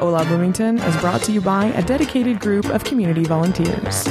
[0.00, 4.08] Hola Bloomington is brought to you by a dedicated group of community volunteers.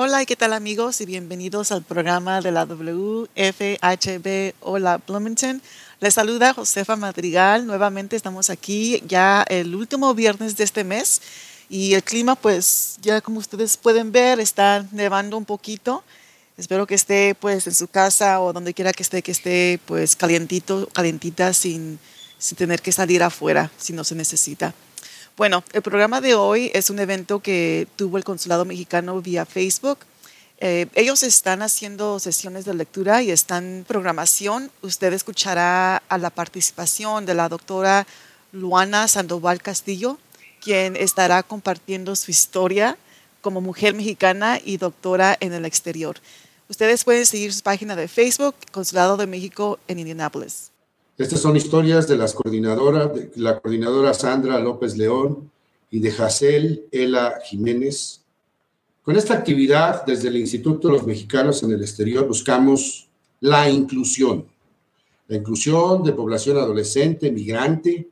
[0.00, 1.00] Hola, ¿qué tal amigos?
[1.00, 5.60] Y bienvenidos al programa de la WFHB Hola Bloomington.
[6.00, 7.66] Les saluda Josefa Madrigal.
[7.66, 11.20] Nuevamente estamos aquí ya el último viernes de este mes
[11.68, 16.04] y el clima pues ya como ustedes pueden ver está nevando un poquito.
[16.56, 20.14] Espero que esté pues en su casa o donde quiera que esté, que esté pues
[20.14, 21.98] calientito, calientita sin,
[22.38, 24.74] sin tener que salir afuera si no se necesita.
[25.36, 29.98] Bueno, el programa de hoy es un evento que tuvo el Consulado Mexicano vía Facebook.
[30.60, 34.70] Eh, ellos están haciendo sesiones de lectura y están programación.
[34.82, 38.06] Usted escuchará a la participación de la doctora
[38.50, 40.18] Luana Sandoval Castillo,
[40.60, 42.98] quien estará compartiendo su historia
[43.40, 46.16] como mujer mexicana y doctora en el exterior.
[46.68, 50.70] Ustedes pueden seguir su página de Facebook, Consulado de México en Indianápolis.
[51.16, 55.50] Estas son historias de las coordinadoras, la coordinadora Sandra López León
[55.90, 58.20] y de Jacel Ela Jiménez,
[59.08, 63.08] con esta actividad, desde el Instituto de los Mexicanos en el Exterior, buscamos
[63.40, 64.46] la inclusión,
[65.28, 68.10] la inclusión de población adolescente, migrante,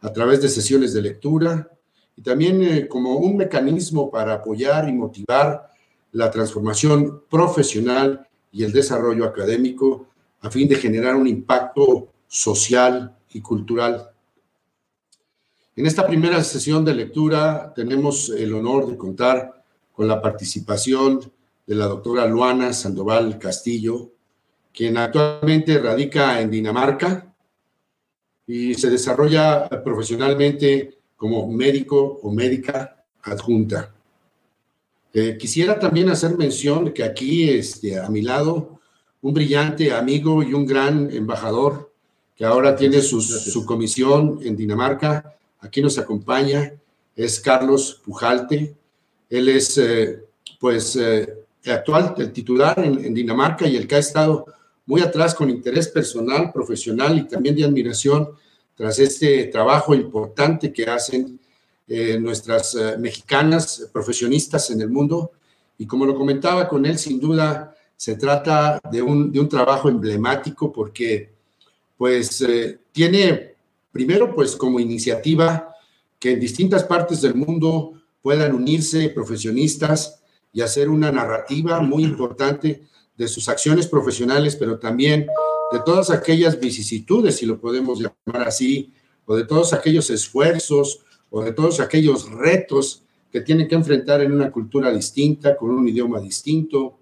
[0.00, 1.70] a través de sesiones de lectura
[2.16, 5.68] y también eh, como un mecanismo para apoyar y motivar
[6.12, 10.06] la transformación profesional y el desarrollo académico
[10.40, 14.08] a fin de generar un impacto social y cultural.
[15.76, 19.63] En esta primera sesión de lectura tenemos el honor de contar
[19.94, 21.20] con la participación
[21.66, 24.10] de la doctora Luana Sandoval Castillo,
[24.72, 27.32] quien actualmente radica en Dinamarca
[28.46, 33.94] y se desarrolla profesionalmente como médico o médica adjunta.
[35.12, 38.80] Eh, quisiera también hacer mención que aquí este, a mi lado
[39.22, 41.92] un brillante amigo y un gran embajador
[42.34, 45.36] que ahora tiene su, su comisión en Dinamarca.
[45.60, 46.72] Aquí nos acompaña,
[47.14, 48.76] es Carlos Pujalte,
[49.30, 50.24] él es, eh,
[50.60, 51.34] pues, eh,
[51.66, 54.46] actual, el titular en, Dinamarca y el que ha estado
[54.86, 58.28] muy atrás con interés personal, profesional y también de admiración
[58.76, 61.40] tras este trabajo importante que hacen
[61.86, 65.32] eh, nuestras mexicanas profesionistas en el mundo.
[65.78, 69.88] Y como lo comentaba con él, sin duda se trata de un, de un trabajo
[69.88, 71.32] emblemático porque
[71.96, 72.44] pues
[72.92, 73.54] tiene
[73.92, 75.74] primero pues como iniciativa
[76.18, 77.92] que en distintas partes del mundo
[78.24, 82.86] puedan unirse profesionistas y hacer una narrativa muy importante
[83.18, 85.26] de sus acciones profesionales, pero también
[85.70, 88.94] de todas aquellas vicisitudes, si lo podemos llamar así,
[89.26, 94.32] o de todos aquellos esfuerzos, o de todos aquellos retos que tienen que enfrentar en
[94.32, 96.96] una cultura distinta, con un idioma distinto,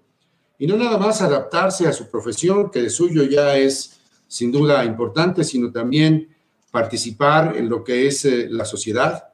[0.59, 3.97] y no nada más adaptarse a su profesión, que de suyo ya es
[4.27, 6.35] sin duda importante, sino también
[6.69, 9.32] participar en lo que es eh, la sociedad,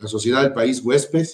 [0.00, 1.26] la sociedad del país huésped,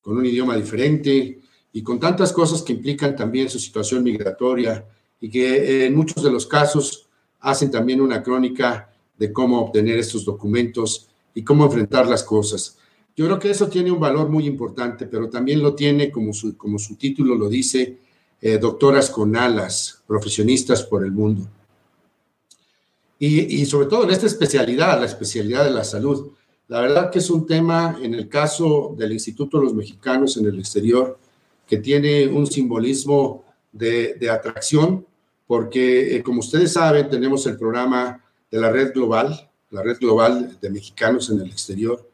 [0.00, 1.40] con un idioma diferente
[1.72, 4.86] y con tantas cosas que implican también su situación migratoria
[5.20, 7.08] y que eh, en muchos de los casos
[7.40, 12.78] hacen también una crónica de cómo obtener estos documentos y cómo enfrentar las cosas.
[13.16, 16.56] Yo creo que eso tiene un valor muy importante, pero también lo tiene, como su,
[16.56, 17.98] como su título lo dice,
[18.40, 21.48] eh, doctoras con alas, profesionistas por el mundo.
[23.18, 26.30] Y, y, sobre todo en esta especialidad, la especialidad de la salud.
[26.68, 30.46] La verdad que es un tema, en el caso del Instituto de los Mexicanos en
[30.46, 31.18] el exterior,
[31.66, 33.42] que tiene un simbolismo
[33.72, 35.06] de, atracción,
[35.46, 40.58] porque eh, como ustedes saben, tenemos el programa de la red global, la red global
[40.60, 42.06] de mexicanos en el exterior,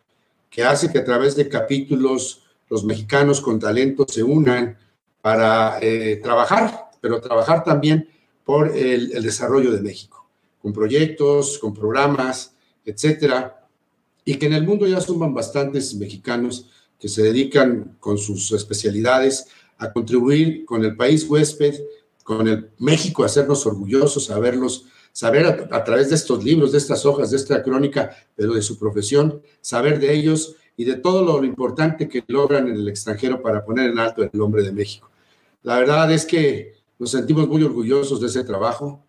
[0.49, 4.79] que hace que a través de capítulos los mexicanos con talento se unan
[5.21, 8.09] para eh, trabajar, pero trabajar también
[8.45, 10.29] por el, el desarrollo de México,
[10.63, 12.55] con proyectos, con programas,
[12.85, 13.64] etcétera
[14.25, 19.47] y que en el mundo ya suman bastantes mexicanos que se dedican con sus especialidades
[19.79, 21.75] a contribuir con el país huésped,
[22.23, 26.79] con el México, a hacernos orgullosos, a verlos saber a, través de estos libros, de
[26.79, 31.23] estas hojas, de esta crónica, pero de su profesión, saber de ellos y de todo
[31.23, 35.09] lo, importante que logran en el extranjero para poner en alto el nombre de México.
[35.63, 39.05] La verdad es que nos sentimos muy orgullosos de ese trabajo,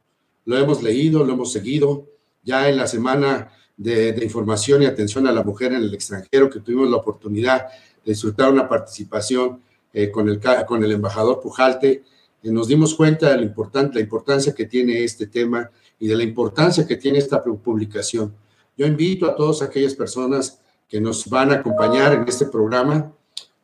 [0.46, 2.08] lo hemos leído, lo hemos seguido,
[2.44, 6.60] ya en la semana de, información y atención a la mujer en el extranjero, que
[6.60, 9.62] tuvimos la oportunidad de disfrutar una participación
[9.94, 12.04] eh, con, el, con el embajador Pujalte,
[12.44, 15.70] y nos dimos cuenta de la, importante, la importancia que tiene este tema
[16.00, 18.36] y de la importancia que tiene esta publicación.
[18.78, 23.12] Yo invito a todas aquellas personas que nos van a acompañar en este programa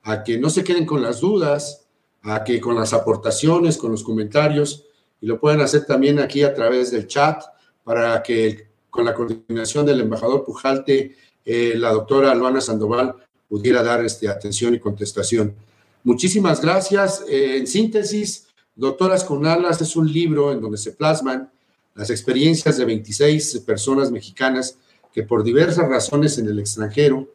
[0.04, 1.86] a que no se queden con las dudas,
[2.24, 4.86] a que con las aportaciones, con los comentarios,
[5.20, 7.44] y lo pueden hacer también aquí a través del chat
[7.84, 13.16] para que con la coordinación del embajador Pujalte, eh, la doctora Luana Sandoval
[13.50, 15.56] pudiera dar este, atención y contestación.
[16.04, 17.24] Muchísimas gracias.
[17.28, 21.52] Eh, en síntesis, Doctoras con Alas es un libro en donde se plasman
[21.94, 24.78] las experiencias de 26 personas mexicanas
[25.14, 27.28] que por diversas razones en el extranjero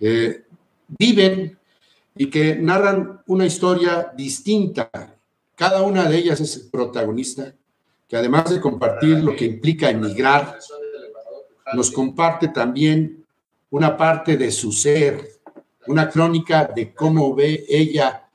[0.00, 0.44] eh,
[0.88, 1.56] viven
[2.16, 4.90] y que narran una historia distinta.
[5.54, 7.54] Cada una de ellas es protagonista
[8.12, 10.58] que además de compartir lo que implica emigrar,
[11.72, 13.24] nos comparte también
[13.70, 15.40] una parte de su ser,
[15.86, 18.28] una crónica de cómo ve ella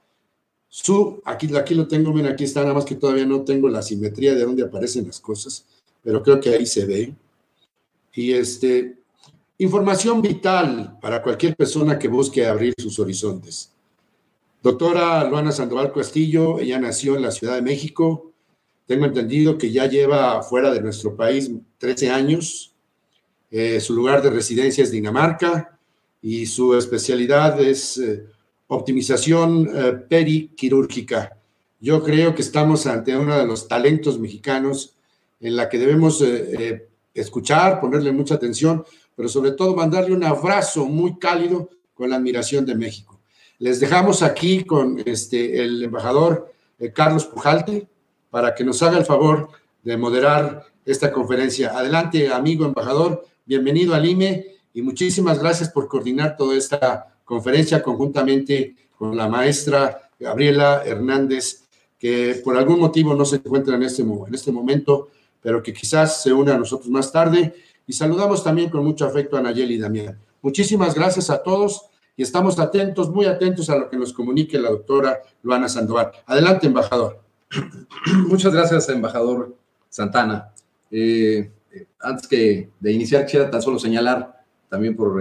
[0.68, 3.83] su, aquí, aquí lo tengo, miren, aquí está, nada más que todavía no tengo la
[3.83, 5.63] simetría de dónde aparecen las cosas,
[6.01, 7.13] pero creo que ahí se ve.
[8.15, 8.97] Y este,
[9.59, 13.71] información vital para cualquier persona que busque abrir sus horizontes.
[14.63, 18.26] Doctora Luana Sandoval Castillo, ella nació en la Ciudad de México,
[18.87, 22.73] tengo entendido que ya lleva fuera de nuestro país 13 años.
[23.51, 25.77] Eh, su lugar de residencia es Dinamarca
[26.21, 28.25] y su especialidad es eh,
[28.67, 31.37] optimización eh, periquirúrgica.
[31.81, 34.95] Yo creo que estamos ante uno de los talentos mexicanos
[35.39, 36.23] en la que debemos
[37.13, 38.83] escuchar, ponerle mucha atención,
[39.15, 43.19] pero sobre todo mandarle un abrazo muy cálido con la admiración de México.
[43.59, 46.51] Les dejamos aquí con este, el embajador
[46.95, 47.87] Carlos Pujalte,
[48.29, 49.50] para que nos haga el favor
[49.83, 51.77] de moderar esta conferencia.
[51.77, 58.75] Adelante, amigo embajador, bienvenido al IME y muchísimas gracias por coordinar toda esta conferencia conjuntamente
[58.97, 61.63] con la maestra Gabriela Hernández,
[62.00, 65.09] que por algún motivo no se encuentra en este, en este momento,
[65.41, 67.53] pero que quizás se une a nosotros más tarde.
[67.85, 70.19] Y saludamos también con mucho afecto a Nayeli y Damián.
[70.41, 71.85] Muchísimas gracias a todos
[72.15, 76.12] y estamos atentos, muy atentos a lo que nos comunique la doctora Luana Sandoval.
[76.25, 77.26] Adelante, embajador.
[78.27, 79.55] Muchas gracias, embajador
[79.89, 80.51] Santana.
[80.91, 81.51] Eh,
[81.99, 85.15] antes que de iniciar, quisiera tan solo señalar, también por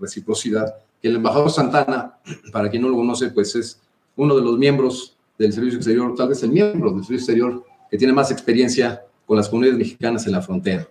[0.00, 2.18] reciprocidad, que el embajador Santana,
[2.52, 3.80] para quien no lo conoce, pues es
[4.16, 7.96] uno de los miembros del Servicio Exterior, tal vez el miembro del Servicio Exterior que
[7.96, 10.86] tiene más experiencia con las comunidades mexicanas en la frontera.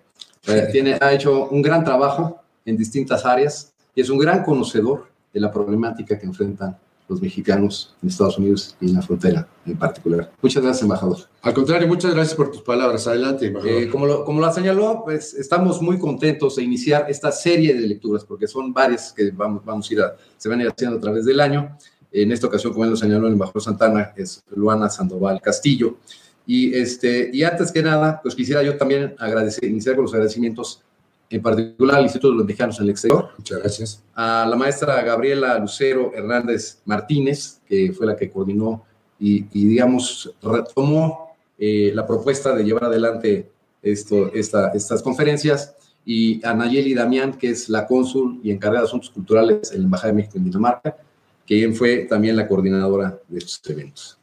[0.47, 5.07] Eh, tiene, ha hecho un gran trabajo en distintas áreas y es un gran conocedor
[5.33, 9.77] de la problemática que enfrentan los mexicanos en Estados Unidos y en la frontera en
[9.77, 10.31] particular.
[10.41, 11.17] Muchas gracias, embajador.
[11.41, 13.07] Al contrario, muchas gracias por tus palabras.
[13.07, 13.83] Adelante, embajador.
[13.83, 17.87] Eh, como, lo, como lo señaló, pues estamos muy contentos de iniciar esta serie de
[17.87, 20.97] lecturas, porque son varias que vamos, vamos a ir a, se van a ir haciendo
[20.97, 21.77] a través del año.
[22.11, 25.97] En esta ocasión, como lo señaló el embajador Santana, es Luana Sandoval Castillo.
[26.45, 30.81] Y, este, y antes que nada, pues quisiera yo también agradecer, iniciar con los agradecimientos
[31.29, 33.29] en particular al Instituto de los Mexicanos en el Exterior.
[33.37, 34.03] Muchas gracias.
[34.15, 38.83] A la maestra Gabriela Lucero Hernández Martínez, que fue la que coordinó
[39.19, 43.49] y, digamos, retomó eh, la propuesta de llevar adelante
[43.81, 45.73] esto, esta, estas conferencias,
[46.05, 49.85] y a Nayeli Damián, que es la cónsul y encargada de asuntos culturales en la
[49.85, 50.95] Embajada de México en Dinamarca,
[51.45, 54.17] quien fue también la coordinadora de estos eventos.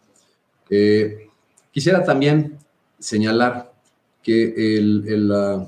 [0.70, 1.28] Eh,
[1.70, 2.56] quisiera también
[2.98, 3.70] señalar
[4.22, 5.66] que el, el eh,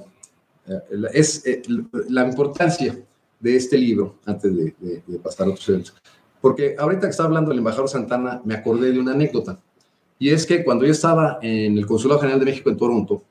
[1.13, 1.63] es eh,
[2.09, 2.99] la importancia
[3.41, 4.75] de este libro, antes de,
[5.23, 5.95] pasar a otros eventos.
[6.41, 9.59] Porque ahorita que estaba hablando el embajador Santana, me acordé de una anécdota.
[10.19, 13.23] Y es que cuando yo estaba en el Consulado General de México en Toronto,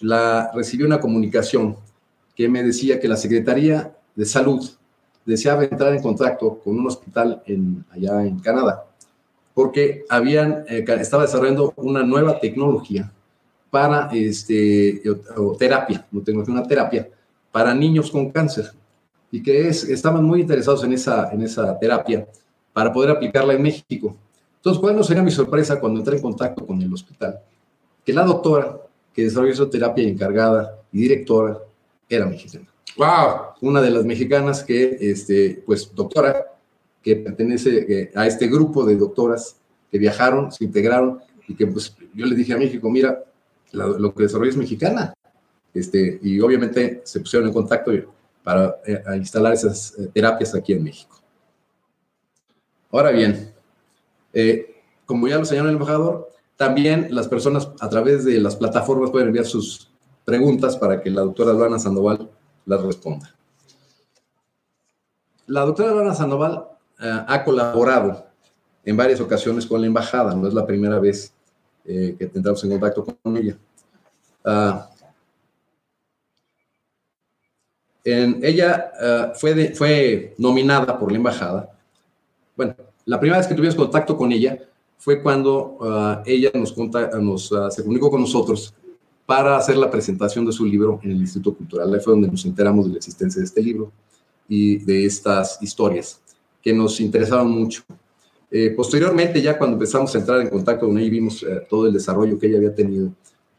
[0.00, 1.76] la, recibí una comunicación
[2.34, 4.68] que me decía que la Secretaría de Salud
[5.24, 8.86] deseaba entrar en contacto con un hospital en, allá en Canadá,
[9.54, 13.12] porque habían, eh, estaba desarrollando una nueva tecnología
[13.72, 15.02] para este,
[15.58, 17.08] terapia, no tengo una terapia
[17.50, 18.70] para niños con cáncer
[19.30, 22.28] y que es, estaban muy interesados en esa, en esa terapia
[22.70, 24.14] para poder aplicarla en México.
[24.56, 27.40] Entonces, ¿cuál no sería mi sorpresa cuando entré en contacto con el hospital?
[28.04, 28.78] Que la doctora
[29.14, 31.58] que desarrolló esa terapia encargada y directora
[32.10, 32.66] era mexicana.
[32.98, 33.54] ¡Wow!
[33.62, 36.58] Una de las mexicanas que, este, pues, doctora,
[37.02, 39.56] que pertenece a este grupo de doctoras
[39.90, 43.24] que viajaron, se integraron y que, pues, yo le dije a México, mira,
[43.72, 45.14] lo que desarrolla es mexicana.
[45.74, 47.92] Este, y obviamente se pusieron en contacto
[48.42, 51.18] para eh, instalar esas eh, terapias aquí en México.
[52.90, 53.54] Ahora bien,
[54.32, 59.10] eh, como ya lo señaló el embajador, también las personas a través de las plataformas
[59.10, 59.90] pueden enviar sus
[60.24, 62.30] preguntas para que la doctora Luana Sandoval
[62.66, 63.34] las responda.
[65.46, 68.26] La doctora Luana Sandoval ha colaborado
[68.84, 71.34] en varias ocasiones con la embajada, no es la primera vez
[71.84, 73.56] que tendremos en contacto con ella.
[74.44, 74.92] Ah,
[78.04, 81.78] ella eh, fue, fue nominada por la embajada.
[82.56, 82.74] Bueno,
[83.04, 84.58] la primera vez que tuvimos contacto con ella
[84.98, 85.78] fue cuando
[86.26, 88.74] eh, ella nos, nos eh, se comunicó con nosotros
[89.24, 91.94] para hacer la presentación de su libro en el Instituto Cultural.
[91.94, 93.92] Ahí fue donde nos enteramos de la existencia de este libro
[94.48, 96.20] y de estas historias
[96.60, 97.82] que nos interesaban mucho.
[98.76, 102.48] Posteriormente, ya cuando empezamos a entrar en contacto con ella vimos todo el desarrollo que
[102.48, 103.10] ella había tenido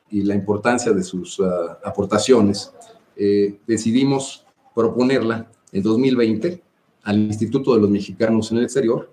[0.09, 1.41] y la importancia de sus
[1.83, 2.71] aportaciones,
[3.15, 6.61] eh, decidimos proponerla en 2020
[7.03, 9.11] al Instituto de los Mexicanos en el Exterior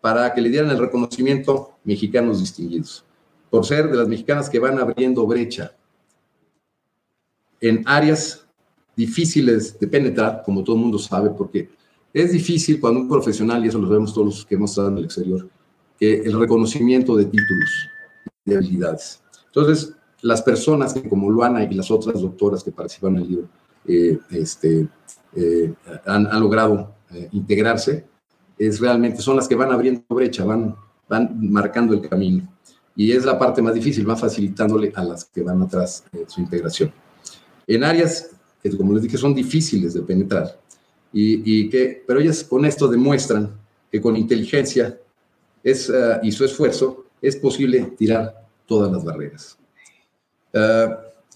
[0.00, 3.04] para que le dieran el reconocimiento mexicanos distinguidos,
[3.50, 5.76] por ser de las mexicanas que van abriendo brecha
[7.60, 8.46] en áreas
[8.96, 11.68] difíciles de penetrar, como todo el mundo sabe, porque
[12.16, 14.96] es difícil cuando un profesional, y eso lo vemos todos los que hemos estado en
[14.96, 15.46] el exterior,
[16.00, 17.70] que el reconocimiento de títulos,
[18.42, 19.20] de habilidades.
[19.48, 19.92] Entonces,
[20.22, 23.48] las personas que como Luana y las otras doctoras que participan en el libro
[23.86, 24.88] eh, este,
[25.34, 25.74] eh,
[26.06, 28.06] han, logrado eh, integrarse,
[28.58, 30.74] es realmente, son las que van abriendo brecha, van,
[31.10, 32.50] van marcando el camino.
[32.96, 36.90] Y es la parte más difícil, va facilitándole a las que van atrás su integración.
[37.66, 38.30] En áreas
[38.62, 40.58] que, como les dije, son difíciles de penetrar,
[41.16, 43.58] y, y que, pero ellas con esto demuestran
[43.90, 44.98] que con inteligencia
[45.64, 45.90] es,
[46.22, 49.58] y su esfuerzo es posible tirar todas las barreras.
[50.52, 50.88] Eh,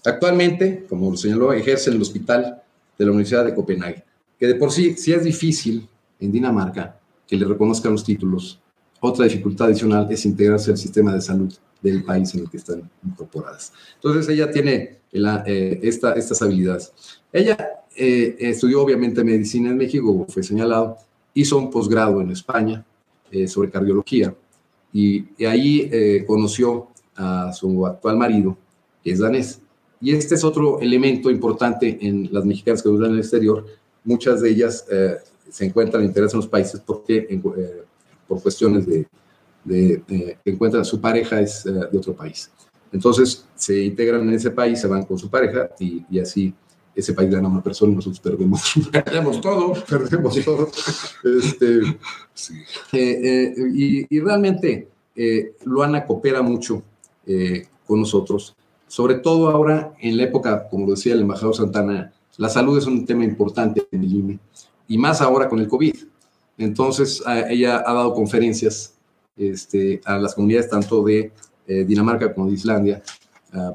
[0.05, 2.61] actualmente, como lo señaló, ejerce en el hospital
[2.95, 4.03] de la Universidad de Copenhague,
[4.39, 8.61] que de por sí, si es difícil en Dinamarca que le reconozcan los títulos,
[8.99, 12.87] otra dificultad adicional es integrarse al sistema de salud del país en el que están
[13.03, 13.73] incorporadas.
[13.95, 16.93] Entonces ella tiene eh, esta, estas habilidades.
[17.33, 20.97] Ella eh, estudió obviamente medicina en México, fue señalado,
[21.33, 22.85] hizo un posgrado en España
[23.47, 24.35] sobre cardiología
[24.91, 25.89] y, y ahí
[26.27, 28.57] conoció a su actual marido,
[29.03, 29.61] que es danés.
[29.99, 33.65] Y este es otro elemento importante en las mexicanas que viven en el exterior.
[34.03, 35.17] Muchas de ellas eh,
[35.49, 37.83] se encuentran interesadas en los países porque, eh,
[38.27, 39.07] por cuestiones de,
[39.63, 40.01] de,
[40.43, 42.49] que encuentran su pareja es eh, de otro país.
[42.91, 46.53] Entonces se integran en ese país, se van con su pareja y, y así
[46.95, 50.67] ese país gana una persona y nosotros perdemos, perdemos todo, perdemos todo.
[51.23, 51.97] Este,
[52.33, 52.53] sí.
[52.93, 54.87] y, y, realmente
[55.65, 56.83] Luana coopera mucho
[57.85, 58.55] con nosotros
[58.91, 63.05] sobre todo ahora en la época, como decía el embajador Santana, la salud es un
[63.05, 64.39] tema importante en el INE
[64.85, 65.95] y más ahora con el COVID.
[66.57, 68.95] Entonces, ella ha dado conferencias
[69.37, 71.31] este, a las comunidades tanto de
[71.67, 73.01] eh, Dinamarca como de Islandia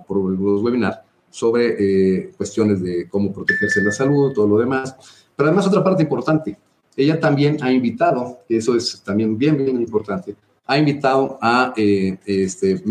[0.07, 0.99] por los webinars
[1.37, 4.97] sobre eh, cuestiones de cómo protegerse la salud, todo lo demás.
[5.37, 6.57] Pero además otra parte importante,
[6.97, 12.83] ella también ha invitado, eso es también bien, bien importante, ha invitado a eh, este,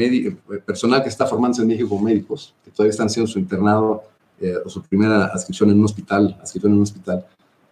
[0.63, 4.03] personal que está formándose en México médicos, que todavía están haciendo su internado
[4.39, 7.25] eh, o su primera adscripción en un hospital, adscripción en un hospital,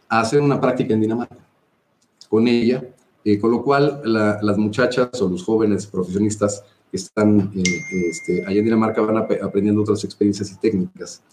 [0.10, 1.38] a hacer una práctica en Dinamarca
[2.28, 2.84] con ella,
[3.24, 6.64] eh, con lo cual las muchachas o los jóvenes profesionistas
[6.94, 7.52] que están
[7.92, 11.24] este, allá en Dinamarca van aprendiendo otras experiencias y técnicas.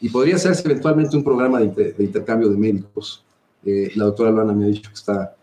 [0.00, 3.22] Y podría hacerse eventualmente un programa de, intercambio de médicos.
[3.62, 5.36] la doctora Luana me ha dicho que está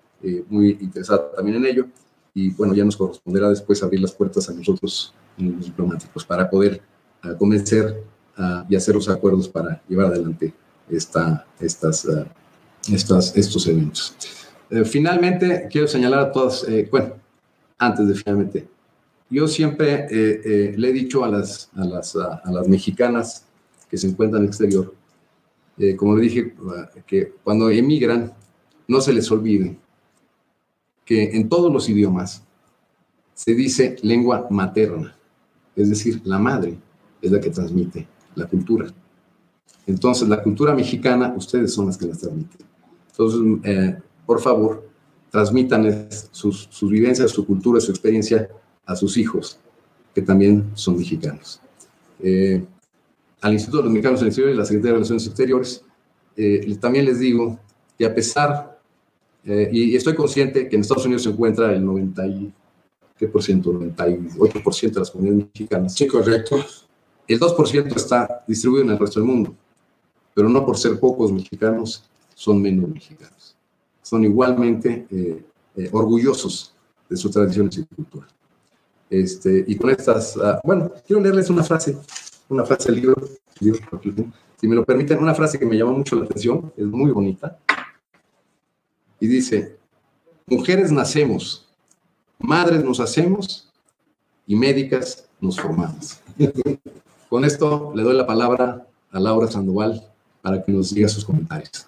[0.49, 1.85] muy interesada también en ello
[2.33, 6.81] y bueno, ya nos corresponderá después abrir las puertas a nosotros, los diplomáticos, para poder
[7.23, 8.03] uh, convencer
[8.37, 10.53] uh, y hacer los acuerdos para llevar adelante
[10.89, 12.25] esta, estas, uh,
[12.91, 14.15] estas, estos eventos.
[14.69, 17.13] Eh, finalmente, quiero señalar a todas, eh, bueno,
[17.77, 18.67] antes de finalmente,
[19.29, 23.45] yo siempre eh, le he dicho a las, a las, a las mexicanas
[23.89, 24.93] que se encuentran en el exterior,
[25.95, 26.55] como le dije,
[27.05, 28.33] que cuando emigran,
[28.87, 29.77] no se les olvide
[31.05, 32.43] que en todos los idiomas
[33.33, 35.15] se dice lengua materna,
[35.75, 36.77] es decir, la madre
[37.21, 38.87] es la que transmite la cultura.
[39.85, 42.65] Entonces, la cultura mexicana, ustedes son las que la transmiten.
[43.11, 44.89] Entonces, eh, por favor,
[45.31, 48.49] transmitan sus, vivencias, su cultura, su experiencia
[48.87, 49.59] a sus hijos,
[50.15, 51.61] que también son mexicanos.
[52.19, 52.65] Eh,
[53.41, 55.83] al Instituto de los Mexicanos en el Exterior y la Secretaría de Relaciones Exteriores,
[56.35, 57.59] eh, también les digo
[57.97, 58.77] que a pesar
[59.49, 62.53] eh, y, estoy consciente que en Estados Unidos se encuentra el 90 y,
[63.17, 63.71] ¿qué por ciento?
[63.71, 65.93] 98% de las comunidades mexicanas.
[65.93, 66.57] Sí, correcto.
[67.27, 69.55] el 2% está distribuido en el resto del mundo,
[70.33, 72.03] pero no por ser pocos mexicanos
[72.35, 73.55] son menos mexicanos.
[74.01, 76.73] Son igualmente eh, orgullosos
[77.09, 78.27] de sus tradiciones y cultura.
[79.09, 81.97] Este, y con estas, ah, bueno, quiero leerles una frase,
[82.49, 83.15] una frase del libro,
[84.59, 87.57] si me lo permiten, una frase que me llamó mucho la atención, es muy bonita,
[89.19, 89.77] y dice,
[90.45, 91.67] mujeres nacemos,
[92.37, 93.71] madres nos hacemos
[94.45, 96.19] y médicas nos formamos.
[97.29, 100.03] Con esto le doy la palabra a Laura Sandoval
[100.41, 101.87] para que nos diga sus comentarios.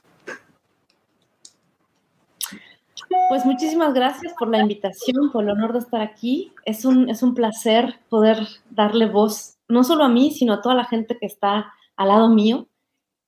[3.29, 6.51] Pues muchísimas gracias por la invitación, por el honor de estar aquí.
[6.65, 10.75] Es un, es un placer poder darle voz, no solo a mí, sino a toda
[10.75, 12.67] la gente que está al lado mío.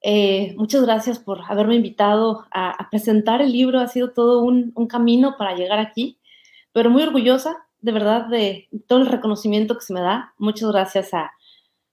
[0.04, 3.80] Eh, muchas gracias por haberme invitado a, presentar el libro.
[3.80, 6.18] Ha sido todo un, un, camino para llegar aquí,
[6.72, 10.34] pero muy orgullosa, de verdad, de todo el reconocimiento que se me da.
[10.38, 11.32] Muchas gracias a,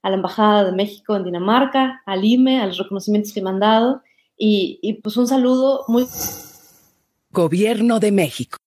[0.03, 3.61] a la Embajada de México en Dinamarca, al IME, a los reconocimientos que me han
[3.61, 4.03] dado
[4.39, 6.07] y, y pues un saludo muy...
[7.31, 8.59] Gobierno de México.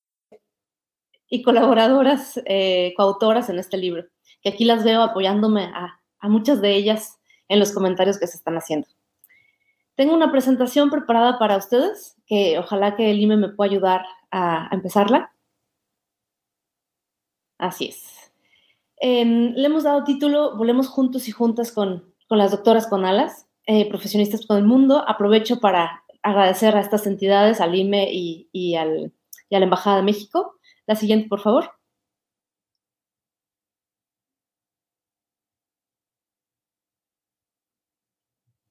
[1.30, 4.06] Y colaboradoras, eh, coautoras en este libro,
[4.42, 8.38] que aquí las veo apoyándome a, a muchas de ellas en los comentarios que se
[8.38, 8.88] están haciendo.
[9.96, 14.70] Tengo una presentación preparada para ustedes, que ojalá que el IME me pueda ayudar a,
[14.72, 15.34] empezarla.
[17.58, 18.32] Así es.
[18.98, 23.90] Em, le hemos dado título Volemos juntos y juntas con, las doctoras con alas, eh,
[23.90, 25.04] profesionistas con el mundo.
[25.08, 29.14] Aprovecho para agradecer a estas entidades, al IME y, y, al,
[29.50, 30.60] y a la Embajada de México.
[30.88, 31.72] La siguiente, por favor.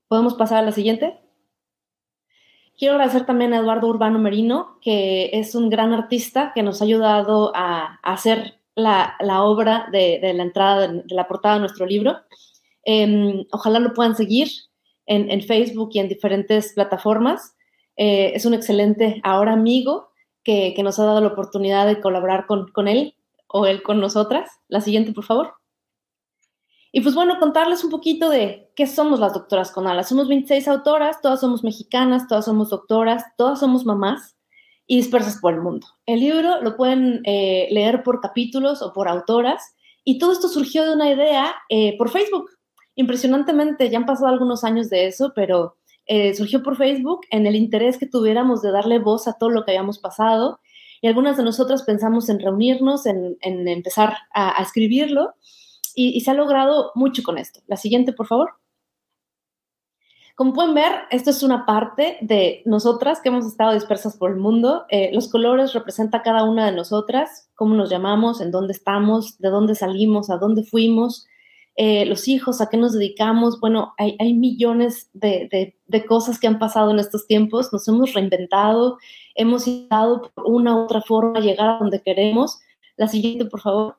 [0.08, 1.20] ¿Podemos pasar a la siguiente?
[2.76, 6.84] Quiero agradecer también a Eduardo Urbano Merino, que es un gran artista que nos ha
[6.84, 12.16] ayudado a, a hacer la, obra de, la entrada, de, la portada de nuestro libro.
[12.84, 14.48] Em, ojalá lo puedan seguir
[15.10, 17.56] en, Facebook y en diferentes plataformas.
[17.96, 20.10] Eh, es un excelente ahora amigo
[20.44, 23.14] que, nos ha dado la oportunidad de colaborar con, con él
[23.48, 24.48] o él con nosotras.
[24.68, 25.54] La siguiente, por favor.
[26.92, 30.08] Y pues bueno, contarles un poquito de qué somos las doctoras con alas.
[30.08, 34.36] Somos 26 autoras, todas somos mexicanas, todas somos doctoras, todas somos mamás
[34.86, 35.86] y dispersas por el mundo.
[36.06, 40.84] El libro lo pueden eh, leer por capítulos o por autoras y todo esto surgió
[40.84, 42.50] de una idea eh, por Facebook.
[42.94, 45.76] Impresionantemente, ya han pasado algunos años de eso, pero
[46.06, 49.64] eh, surgió por Facebook en el interés que tuviéramos de darle voz a todo lo
[49.64, 50.60] que habíamos pasado
[51.00, 55.34] y algunas de nosotras pensamos en reunirnos, en, empezar a, escribirlo
[55.94, 57.60] y, y se ha logrado mucho con esto.
[57.66, 58.60] La siguiente, por favor.
[60.40, 64.38] Como pueden ver, esto es una parte de nosotras que hemos estado dispersas por el
[64.38, 64.86] mundo.
[64.88, 69.50] Eh, los colores representan cada una de nosotras, cómo nos llamamos, en dónde estamos, de
[69.50, 71.26] dónde salimos, a dónde fuimos,
[71.76, 73.60] eh, los hijos, a qué nos dedicamos.
[73.60, 77.72] Bueno, hay, millones de, de, cosas que han pasado en estos tiempos.
[77.72, 78.98] Nos hemos reinventado,
[79.34, 82.60] hemos intentado por una u otra forma llegar a donde queremos.
[82.96, 83.96] La siguiente, por favor.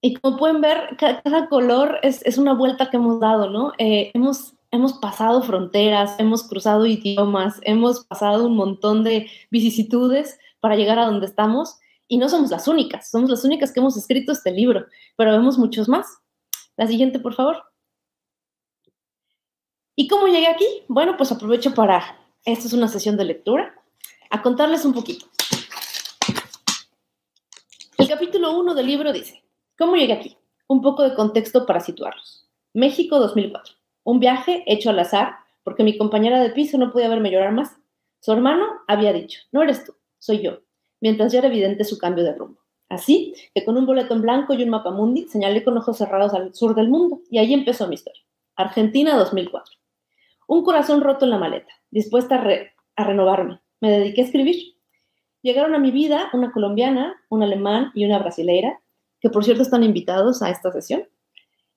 [0.00, 3.72] Y como pueden ver, cada, color es, es, una vuelta que hemos dado, ¿no?
[3.78, 10.74] Eh, hemos, hemos pasado fronteras, hemos cruzado idiomas, hemos pasado un montón de vicisitudes para
[10.74, 11.78] llegar a donde estamos
[12.12, 14.84] y no somos las únicas, somos las únicas que hemos escrito este libro,
[15.16, 16.18] pero vemos muchos más.
[16.76, 17.64] La siguiente, por favor.
[19.96, 20.66] ¿Y cómo llegué aquí?
[20.88, 23.74] Bueno, pues aprovecho para, esta es una sesión de lectura,
[24.28, 25.24] a contarles un poquito.
[27.96, 29.42] El capítulo 1 del libro dice,
[29.78, 30.36] ¿Cómo llegué aquí?
[30.66, 32.46] Un poco de contexto para situarlos.
[32.74, 33.74] México 2004.
[34.04, 37.74] Un viaje hecho al azar porque mi compañera de piso no podía verme llorar más.
[38.20, 40.58] Su hermano había dicho, no eres tú, soy yo,
[41.02, 42.58] mientras ya era evidente su cambio de rumbo.
[42.88, 46.32] Así que con un boleto en blanco y un mapa mundi señalé con ojos cerrados
[46.32, 48.22] al sur del mundo y ahí empezó mi historia.
[48.54, 49.74] Argentina 2004.
[50.46, 53.60] Un corazón roto en la maleta, dispuesta a, a renovarme.
[53.80, 54.76] Me dediqué a escribir.
[55.42, 58.80] Llegaron a mi vida una colombiana, un alemán y una brasileira
[59.20, 61.08] que por cierto están invitados a esta sesión.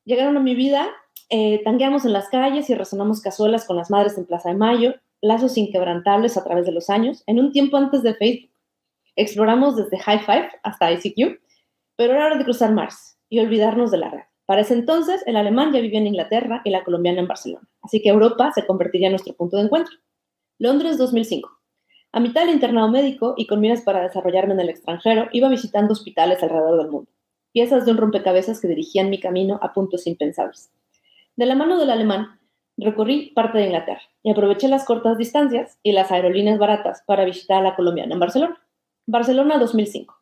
[0.03, 0.87] Llegaron a mi vida,
[1.29, 4.95] eh, tangueamos en las calles y resonamos cazuelas con las madres en Plaza de Mayo,
[5.21, 8.54] lazos inquebrantables a través de los años, en un tiempo antes de Facebook.
[9.15, 11.39] Exploramos desde High Five hasta ICQ,
[11.95, 14.23] pero era hora de cruzar Mars y olvidarnos de la red.
[14.45, 18.01] Para ese entonces, el alemán ya vivía en Inglaterra y la colombiana en Barcelona, así
[18.01, 19.95] que Europa se convertiría en nuestro punto de encuentro.
[20.59, 21.49] Londres 2005.
[22.11, 25.93] A mitad del internado médico y con miras para desarrollarme en el extranjero, iba visitando
[25.93, 27.11] hospitales alrededor del mundo
[27.55, 30.73] piezas de un rompecabezas que dirigían mi camino a puntos impensables.
[31.37, 32.37] De la mano del alemán,
[32.75, 37.59] recorrí parte de Inglaterra y aproveché las cortas distancias y las aerolíneas baratas para visitar
[37.59, 38.61] a la colombiana en Barcelona.
[39.07, 40.15] Barcelona 2005.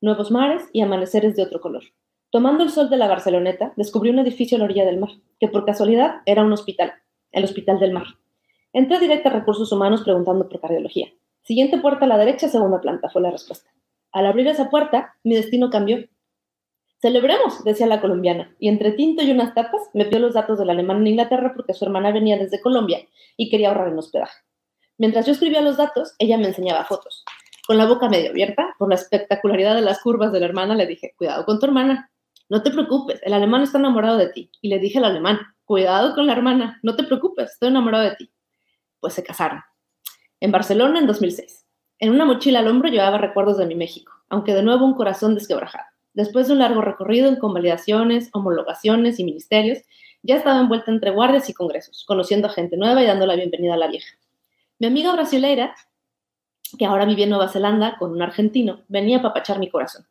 [0.00, 1.82] Nuevos mares y amaneceres de otro color.
[2.30, 5.48] Tomando el sol de la Barceloneta, descubrí un edificio a la orilla del mar, que
[5.48, 6.94] por casualidad era un hospital,
[7.30, 8.06] el Hospital del Mar.
[8.72, 11.08] Entré directo a Recursos Humanos preguntando por cardiología.
[11.42, 13.70] Siguiente puerta a la derecha, segunda planta, fue la respuesta.
[14.12, 15.98] Al abrir esa puerta, mi destino cambió.
[17.02, 20.70] Celebremos, decía la colombiana, y entre tinto y unas tapas me pidió los datos del
[20.70, 24.38] alemán en Inglaterra porque su hermana venía desde Colombia y quería ahorrar en hospedaje.
[24.96, 27.26] Mientras yo escribía los datos, ella me enseñaba fotos.
[27.66, 30.86] Con la boca medio abierta, por la espectacularidad de las curvas de la hermana, le
[30.86, 32.10] dije, cuidado con tu hermana.
[32.48, 34.50] No te preocupes, el alemán está enamorado de ti.
[34.60, 38.16] Y le dije al alemán, cuidado con la hermana, no te preocupes, estoy enamorado de
[38.16, 38.32] ti.
[39.00, 39.60] Pues se casaron.
[40.40, 41.64] En Barcelona en 2006.
[42.00, 45.36] En una mochila al hombro llevaba recuerdos de mi México, aunque de nuevo un corazón
[45.36, 45.84] desquebrajado.
[46.14, 49.78] Después de un largo recorrido en convalidaciones, homologaciones y ministerios,
[50.22, 53.74] ya estaba envuelta entre guardias y congresos, conociendo a gente nueva y dando la bienvenida
[53.74, 54.18] a la vieja.
[54.78, 55.74] Mi amiga brasileira
[56.76, 60.06] que ahora vivía en Nueva Zelanda con un argentino, venía a papachar mi corazón.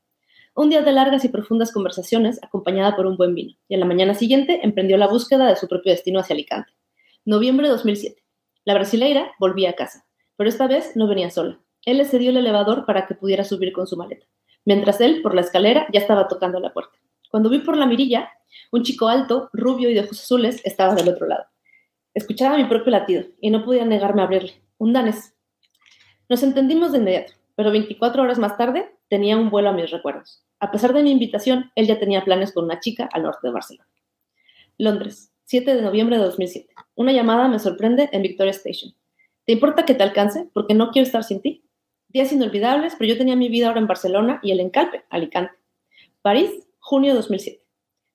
[0.53, 3.85] Un día de largas y profundas conversaciones, acompañada por un buen vino, y en la
[3.85, 6.71] mañana siguiente emprendió la búsqueda de su propio destino hacia Alicante.
[7.23, 8.21] Noviembre de 2007.
[8.65, 11.59] La brasileira volvía a casa, pero esta vez no venía sola.
[11.85, 14.27] Él le cedió el elevador para que pudiera subir con su maleta,
[14.65, 16.97] mientras él, por la escalera, ya estaba tocando la puerta.
[17.29, 18.29] Cuando vi por la mirilla,
[18.71, 21.45] un chico alto, rubio y de ojos azules estaba del otro lado.
[22.13, 24.61] Escuchaba mi propio latido y no podía negarme a abrirle.
[24.77, 25.33] Un danés,
[26.31, 30.45] nos entendimos de inmediato, pero 24 horas más tarde tenía un vuelo a mis recuerdos.
[30.61, 33.51] A pesar de mi invitación, él ya tenía planes con una chica al norte de
[33.51, 33.89] Barcelona.
[34.77, 36.73] Londres, 7 de noviembre de 2007.
[36.95, 38.93] Una llamada me sorprende en Victoria Station.
[39.43, 40.47] ¿Te importa que te alcance?
[40.53, 41.65] Porque no quiero estar sin ti.
[42.07, 45.55] Días inolvidables, pero yo tenía mi vida ahora en Barcelona y el encalpe, Alicante.
[46.21, 47.61] París, junio de 2007.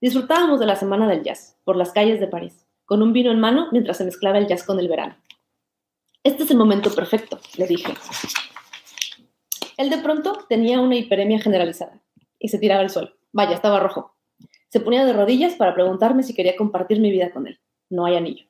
[0.00, 3.40] Disfrutábamos de la semana del jazz, por las calles de París, con un vino en
[3.40, 5.16] mano mientras se mezclaba el jazz con el verano.
[6.26, 7.94] Este es el momento perfecto, le dije.
[9.76, 12.02] Él de pronto tenía una hiperemia generalizada
[12.40, 13.12] y se tiraba al suelo.
[13.30, 14.16] Vaya, estaba rojo.
[14.68, 17.60] Se ponía de rodillas para preguntarme si quería compartir mi vida con él.
[17.90, 18.44] No hay anillo.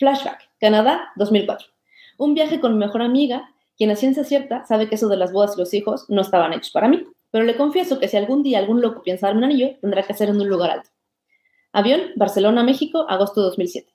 [0.00, 1.68] Flashback, Canadá, 2004.
[2.18, 5.32] Un viaje con mi mejor amiga, quien a ciencia cierta sabe que eso de las
[5.32, 8.42] bodas y los hijos no estaban hechos para mí, pero le confieso que si algún
[8.42, 10.90] día algún loco piensa darme un anillo, tendrá que ser en un lugar alto.
[11.72, 13.94] Avión, Barcelona, México, agosto de 2007.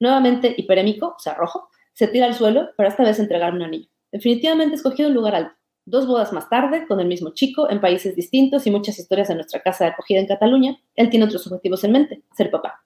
[0.00, 3.88] Nuevamente hiperémico, o sea, rojo, se tira al suelo para esta vez entregarme un anillo.
[4.12, 5.52] Definitivamente escogido un lugar alto.
[5.84, 9.38] Dos bodas más tarde, con el mismo chico, en países distintos y muchas historias en
[9.38, 12.84] nuestra casa de acogida en Cataluña, él tiene otros objetivos en mente, ser papá.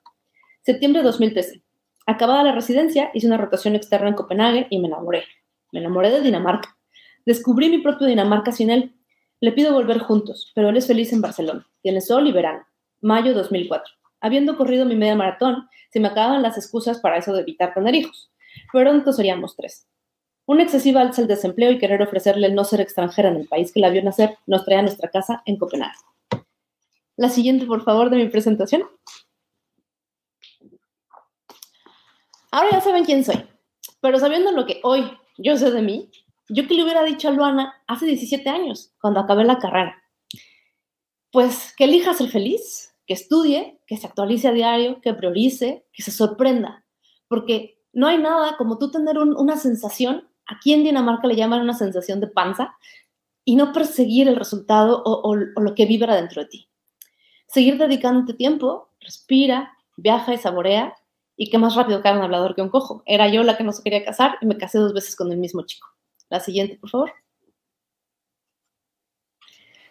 [0.62, 1.62] Septiembre de 2013.
[2.06, 5.24] Acabada la residencia, hice una rotación externa en Copenhague y me enamoré.
[5.72, 6.78] Me enamoré de Dinamarca.
[7.26, 8.94] Descubrí mi propio Dinamarca sin él.
[9.40, 11.68] Le pido volver juntos, pero él es feliz en Barcelona.
[11.82, 12.64] Tiene sol y verano.
[13.02, 13.92] Mayo 2004.
[14.22, 17.94] Habiendo corrido mi media maratón, se me acaban las excusas para eso de evitar tener
[17.94, 18.31] hijos.
[18.72, 19.86] Pronto seríamos tres.
[20.46, 23.70] Una excesiva alza al desempleo y querer ofrecerle el no ser extranjera en el país
[23.72, 25.98] que la vio nacer nos trae a nuestra casa en Copenhague.
[27.16, 28.84] La siguiente, por favor, de mi presentación.
[32.50, 33.46] Ahora ya saben quién soy,
[34.00, 36.10] pero sabiendo lo que hoy yo sé de mí,
[36.48, 40.02] yo que le hubiera dicho a Luana hace 17 años, cuando acabé la carrera.
[41.30, 46.02] Pues que elija ser feliz, que estudie, que se actualice a diario, que priorice, que
[46.02, 46.84] se sorprenda,
[47.28, 51.74] porque no hay nada como tú tener una sensación, aquí en Dinamarca le llaman una
[51.74, 52.76] sensación de panza,
[53.44, 56.68] y no perseguir el resultado o, lo que vibra dentro de ti.
[57.46, 60.94] Seguir dedicándote tiempo, respira, viaja y saborea,
[61.36, 63.02] y qué más rápido cae un hablador que un cojo.
[63.04, 65.38] Era yo la que no se quería casar y me casé dos veces con el
[65.38, 65.88] mismo chico.
[66.28, 67.12] La siguiente, por favor.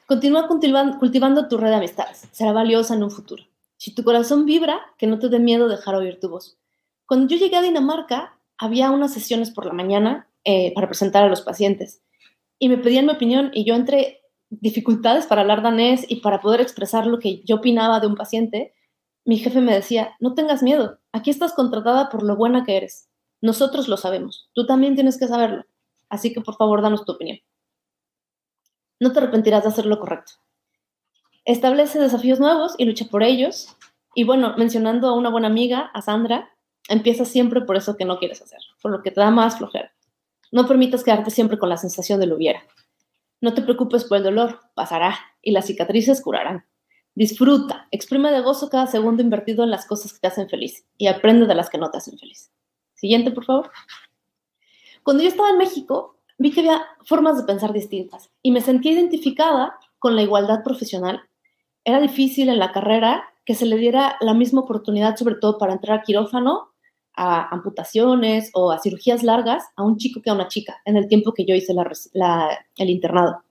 [0.06, 2.28] Continúa cultivando tu red de amistades.
[2.32, 3.44] Será valiosa en un futuro.
[3.78, 6.58] Si tu corazón vibra, que no te dé miedo dejar oír tu voz.
[7.12, 11.28] Cuando yo llegué a Dinamarca, había unas sesiones por la mañana eh, para presentar a
[11.28, 12.02] los pacientes
[12.58, 16.62] y me pedían mi opinión y yo entre dificultades para hablar danés y para poder
[16.62, 18.74] expresar lo que yo opinaba de un paciente,
[19.26, 23.10] mi jefe me decía, no tengas miedo, aquí estás contratada por lo buena que eres.
[23.41, 25.65] Nosotros lo sabemos, tú también tienes que saberlo.
[26.08, 27.39] Así que por favor, danos tu opinión.
[29.02, 30.32] No te arrepentirás de hacer lo correcto.
[31.43, 33.76] Establece desafíos nuevos y lucha por ellos.
[34.15, 36.51] Y bueno, mencionando a una buena amiga, a Sandra,
[36.89, 39.94] Empieza siempre por eso que no quieres hacer, por lo que te da más flojera.
[40.52, 42.63] No permitas quedarte siempre con la sensación de lo hubiera.
[43.39, 46.65] No te preocupes por el dolor, pasará y las cicatrices curarán.
[47.15, 51.08] Disfruta, exprime de gozo cada segundo invertido en las cosas que te hacen feliz y
[51.08, 52.52] aprende de las que no te hacen feliz.
[52.94, 53.72] Siguiente, por favor.
[55.04, 58.89] Cuando yo estaba en México, vi que había formas de pensar distintas y me sentí
[58.89, 61.22] identificada con la igualdad profesional.
[61.84, 65.74] Era difícil en la carrera que se le diera la misma oportunidad, sobre todo para
[65.74, 66.70] entrar a quirófano
[67.15, 71.08] a amputaciones o a cirugías largas a un chico que a una chica en el
[71.08, 73.43] tiempo que yo hice el internado.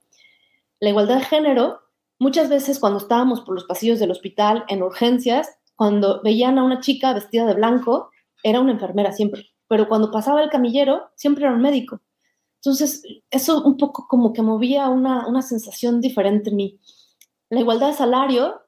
[0.79, 1.81] La igualdad de género
[2.21, 6.79] Muchas veces cuando estábamos por los pasillos del hospital en urgencias, cuando veían a una
[6.79, 8.11] chica vestida de blanco,
[8.43, 11.99] era una enfermera siempre, pero cuando pasaba el camillero, siempre era un médico.
[12.57, 16.79] Entonces, eso un poco como que movía una, una sensación diferente en mí.
[17.49, 18.61] La igualdad de salario,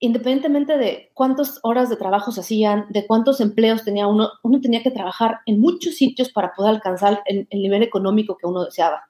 [0.00, 4.82] independientemente de cuántas horas de trabajo se hacían, de cuántos empleos tenía uno, uno tenía
[4.82, 9.04] que trabajar en muchos sitios para poder alcanzar el, el nivel económico que uno deseaba.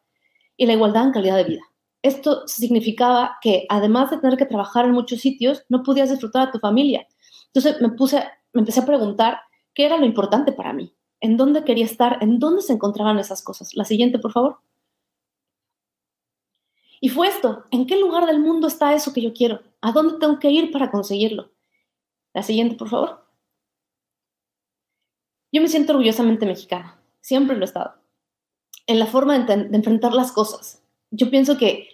[0.57, 1.63] Y la igualdad en calidad de vida.
[2.03, 6.53] Esto significaba que además de tener que trabajar en muchos sitios, no podías disfrutar a
[6.53, 7.07] tu familia.
[7.47, 9.39] Entonces me puse, me empecé a preguntar
[9.73, 13.43] qué era lo importante para mí, en dónde quería estar, en dónde se encontraban esas
[13.43, 13.75] cosas.
[13.75, 14.59] La siguiente, por favor.
[17.01, 19.61] Y fue esto, ¿en qué lugar del mundo está eso que yo quiero?
[19.85, 21.53] ¿A dónde tengo que ir para conseguirlo?
[22.33, 23.29] La siguiente, por favor.
[25.53, 27.95] Yo me siento orgullosamente mexicana, siempre lo he estado,
[28.87, 30.83] en la forma de, enfrentar las cosas.
[31.11, 31.91] Yo pienso que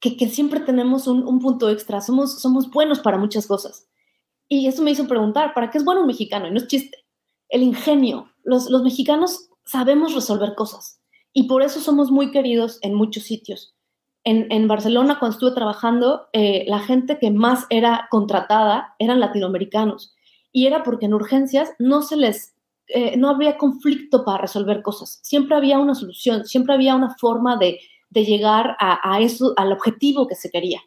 [0.00, 3.86] que, siempre tenemos un, punto extra, somos, somos buenos para muchas cosas.
[4.48, 6.48] Y eso me hizo preguntar, ¿para qué es bueno un mexicano?
[6.48, 7.04] Y no es chiste,
[7.50, 8.30] el ingenio.
[8.44, 11.02] Los, los mexicanos sabemos resolver cosas
[11.34, 13.75] y por eso somos muy queridos en muchos sitios.
[14.26, 20.16] En, en Barcelona, cuando estuve trabajando, eh, la gente que más era contratada eran latinoamericanos
[20.50, 22.56] y era porque en urgencias no se les
[22.88, 25.20] eh, no había conflicto para resolver cosas.
[25.22, 27.78] Siempre había una solución, siempre había una forma de,
[28.10, 30.80] de llegar a, eso, al objetivo que se quería.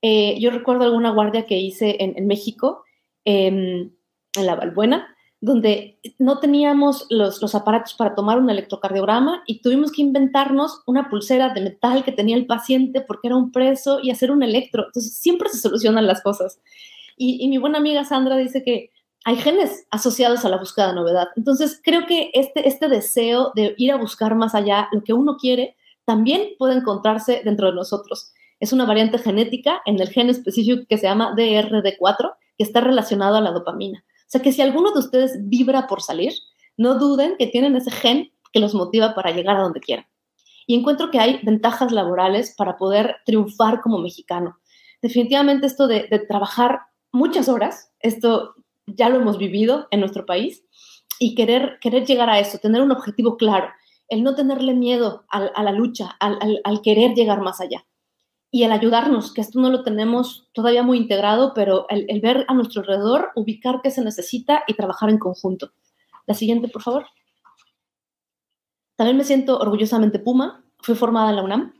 [0.00, 2.84] Eh, yo recuerdo alguna guardia que hice en, México,
[3.26, 3.90] em,
[4.36, 5.13] en la Valbuena,
[5.44, 11.52] donde no teníamos los, aparatos para tomar un electrocardiograma y tuvimos que inventarnos una pulsera
[11.52, 14.86] de metal que tenía el paciente porque era un preso y hacer un electro.
[14.86, 16.60] Entonces, siempre se solucionan las cosas.
[17.18, 18.90] Y, y mi buena amiga Sandra dice que
[19.26, 21.28] hay genes asociados a la búsqueda de novedad.
[21.36, 25.36] Entonces, creo que este, este deseo de ir a buscar más allá lo que uno
[25.36, 25.76] quiere
[26.06, 28.32] también puede encontrarse dentro de nosotros.
[28.60, 33.36] Es una variante genética en el gen específico que se llama DRD4, que está relacionado
[33.36, 34.04] a la dopamina.
[34.34, 36.32] Sea que si alguno de ustedes vibra por salir,
[36.76, 40.06] no duden que tienen ese gen que los motiva para llegar a donde quieran.
[40.66, 44.58] Y encuentro que hay ventajas laborales para poder triunfar como mexicano.
[45.00, 46.80] Definitivamente esto de, trabajar
[47.12, 50.64] muchas horas, esto ya lo hemos vivido en nuestro país,
[51.20, 53.68] y querer, querer llegar a eso, tener un objetivo claro
[54.08, 57.86] el no tenerle miedo a, la lucha, al, querer llegar más allá.
[58.54, 62.54] Y el ayudarnos, que esto no lo tenemos todavía muy integrado, pero el, ver a
[62.54, 65.72] nuestro alrededor, ubicar qué se necesita y trabajar en conjunto.
[66.26, 67.06] La siguiente, por favor.
[68.94, 70.64] También me siento orgullosamente Puma.
[70.78, 71.74] Fui formada en la UNAM.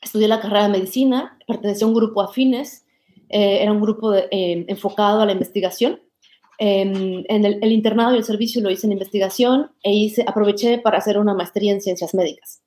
[0.00, 2.86] Estudié la carrera de medicina, pertenecí a un grupo afines,
[3.28, 4.28] eh, era un grupo eh,
[4.68, 6.00] enfocado a la investigación
[6.58, 10.98] Em, en el, internado y el servicio lo hice en investigación e hice, aproveché para
[10.98, 12.63] hacer una maestría en ciencias médicas.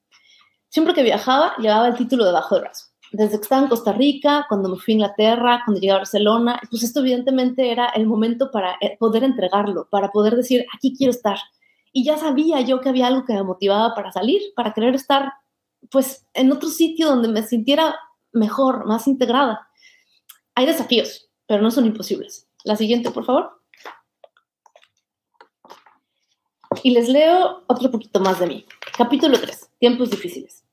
[0.77, 2.85] Siempre que viajaba, llevaba el título debajo del brazo.
[3.11, 6.61] Desde que estaba en Costa Rica, cuando me fui a Inglaterra, cuando llegué a Barcelona,
[6.69, 11.09] pues esto evidentemente era el momento para eh, poder entregarlo, para poder decir, aquí quiero
[11.09, 11.39] estar.
[11.91, 15.33] Y ya sabía yo que había algo que me motivaba para salir, para querer estar
[15.89, 17.95] pues en otro sitio donde me sintiera
[18.31, 19.67] mejor, más integrada.
[20.53, 22.47] Hay desafíos, pero no son imposibles.
[22.65, 23.63] La siguiente, por favor.
[26.83, 28.65] Y les leo otro poquito más de mí.
[28.95, 29.71] Capítulo 3.
[29.79, 30.66] Tiempos difíciles.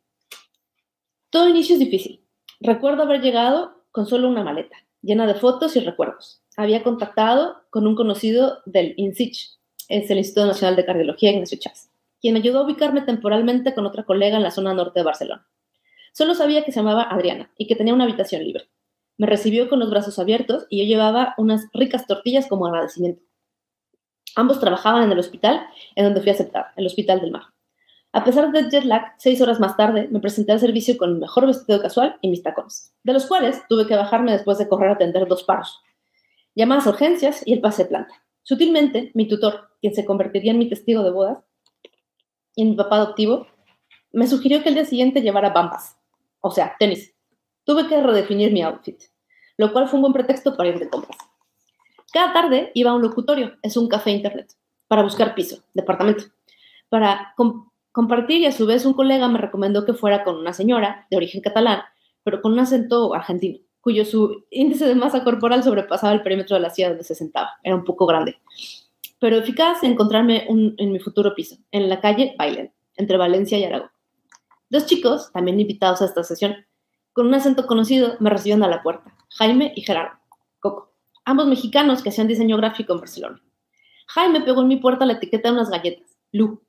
[1.35, 2.25] Todo inicio es difícil.
[2.61, 6.45] Recuerdo haber llegado con solo una maleta, llena de fotos y recuerdos.
[6.57, 11.91] Había contactado con un conocido del INSICH, es el Instituto Nacional de Cardiología Ignacio Chávez,
[12.21, 15.45] quien me ayudó a ubicarme temporalmente con otra colega en la zona norte de Barcelona.
[16.13, 18.71] Solo sabía que se llamaba Adriana y que tenía una habitación libre.
[19.19, 23.25] Me recibió con los brazos abiertos y yo llevaba unas ricas tortillas como agradecimiento.
[24.37, 25.67] Ambos trabajaban en el hospital
[25.97, 27.54] en donde fui aceptada, el Hospital del Mar.
[28.15, 31.19] A pesar del jet lag, seis horas más tarde me presenté al servicio con mi
[31.19, 34.91] mejor vestido casual y mis tacones, de los cuales tuve que bajarme después de correr
[34.91, 35.83] a atender dos paros.
[36.55, 38.15] Llamadas a urgencias y el pase de planta.
[38.45, 41.39] Sutilmente, mi tutor, quien se convertiría en mi testigo de bodas
[42.55, 43.49] y en mi papá adoptivo,
[44.13, 45.97] me sugirió que el día siguiente llevara bambas,
[46.41, 47.13] o sea, tenis.
[47.65, 49.03] Tuve que redefinir mi outfit,
[49.57, 51.19] lo cual fue un buen pretexto para ir de compras.
[52.13, 54.53] Cada tarde iba a un locutorio, es un café internet,
[54.87, 56.27] para buscar piso, departamento.
[56.89, 57.35] Para
[57.95, 61.17] compartir y a su vez un colega me recomendó que fuera con una señora de
[61.17, 61.83] origen catalán,
[62.25, 66.63] pero con un acento argentino, cuyo su índice de masa corporal sobrepasaba el perímetro de
[66.63, 67.53] la ciudad donde se sentaba.
[67.63, 68.37] Era un poco grande.
[69.21, 73.91] Pero eficaz encontrarme en mi futuro piso, en la calle Bailen, entre Valencia y Aragón.
[74.69, 76.57] Dos chicos, también invitados a esta sesión,
[77.13, 80.19] con un acento conocido, me recibieron a la puerta, Jaime y Gerardo.
[80.59, 83.43] Coco ambos mexicanos que hacían diseño gráfico en Barcelona.
[84.09, 86.63] Jaime pegó en mi puerta la etiqueta de unas galletas, Lu,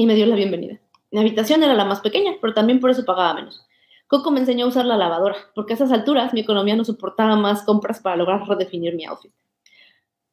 [0.00, 0.80] y me dio la bienvenida.
[1.10, 3.66] Mi habitación era la más pequeña, pero también por eso pagaba menos.
[4.06, 7.36] Coco me enseñó a usar la lavadora, porque a esas alturas mi economía no soportaba
[7.36, 9.30] más compras para lograr redefinir mi outfit.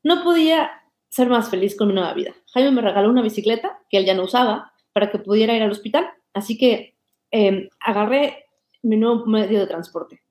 [0.04, 0.72] No podía
[1.10, 2.34] ser más feliz con mi nueva vida.
[2.54, 5.72] Jaime me regaló una bicicleta que él ya no usaba para que pudiera ir al
[5.72, 6.96] hospital, así que
[7.32, 8.46] eh, agarré
[8.84, 10.24] mi nuevo medio de transporte.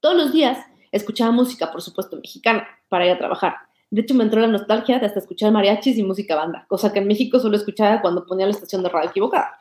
[0.00, 3.54] Todos los días escuchaba música, por supuesto, mexicana, para ir a trabajar.
[3.92, 7.00] De hecho, me entró la nostalgia de hasta escuchar mariachis y música banda, cosa que
[7.00, 9.60] en México solo escuchaba cuando ponía la estación de radio equivocada.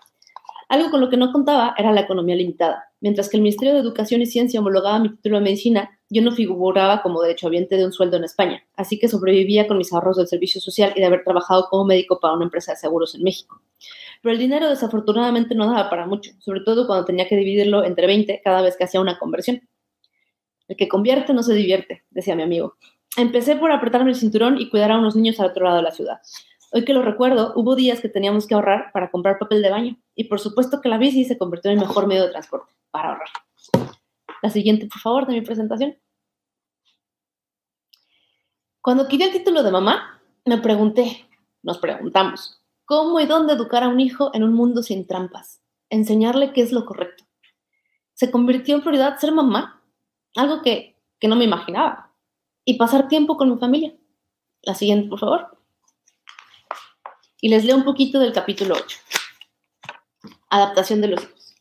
[0.69, 2.85] Algo con lo que no contaba era la economía limitada.
[3.01, 6.31] Mientras que el Ministerio de Educación y Ciencia homologaba mi título de medicina, yo no
[6.31, 10.27] figuraba como derechohabiente de un sueldo en España, así que sobrevivía con mis ahorros del
[10.27, 13.61] servicio social y de haber trabajado como médico para una empresa de seguros en México.
[14.21, 18.07] Pero el dinero desafortunadamente no daba para mucho, sobre todo cuando tenía que dividirlo entre
[18.07, 19.59] 20 cada vez que hacía una conversión.
[20.69, 22.77] El que convierte no se divierte, decía mi amigo.
[23.17, 25.91] Empecé por apretarme el cinturón y cuidar a unos niños al otro lado de la
[25.91, 26.21] ciudad.
[26.71, 29.97] Hoy que lo recuerdo, hubo días que teníamos que ahorrar para comprar papel de baño
[30.15, 33.09] y por supuesto que la bici se convirtió en el mejor medio de transporte para
[33.09, 33.27] ahorrar.
[34.41, 35.97] La siguiente, por favor, de mi presentación.
[38.79, 41.27] Cuando adquirí el título de mamá, me pregunté,
[41.61, 45.61] nos preguntamos, ¿cómo y dónde educar a un hijo en un mundo sin trampas?
[45.89, 47.25] Enseñarle qué es lo correcto.
[48.13, 49.83] Se convirtió en prioridad ser mamá,
[50.35, 52.10] algo que, que no me imaginaba,
[52.65, 53.95] y pasar tiempo con mi familia.
[54.63, 55.61] La siguiente, por favor
[57.41, 58.97] y les leo un poquito del capítulo 8.
[60.51, 61.55] Adaptación de los hijos.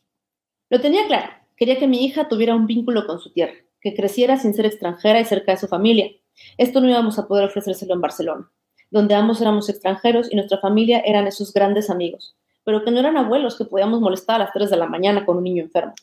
[0.69, 4.37] Lo tenía claro, quería que mi hija tuviera un vínculo con su tierra, que creciera
[4.37, 6.11] sin ser extranjera y cerca de su familia.
[6.57, 8.51] Esto no íbamos a poder ofrecérselo en Barcelona,
[8.91, 13.17] donde ambos éramos extranjeros y nuestra familia eran esos grandes amigos, pero que no eran
[13.17, 15.93] abuelos que podíamos molestar a las 3 de la mañana con un niño enfermo.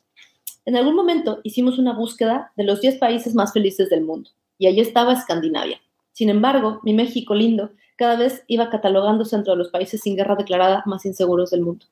[0.64, 4.66] En algún momento hicimos una búsqueda de los 10 países más felices del mundo, y
[4.66, 5.80] allí estaba Escandinavia.
[6.12, 10.82] Sin embargo, mi México lindo cada vez iba catalogándose entre los países sin guerra declarada
[10.86, 11.86] más inseguros del mundo.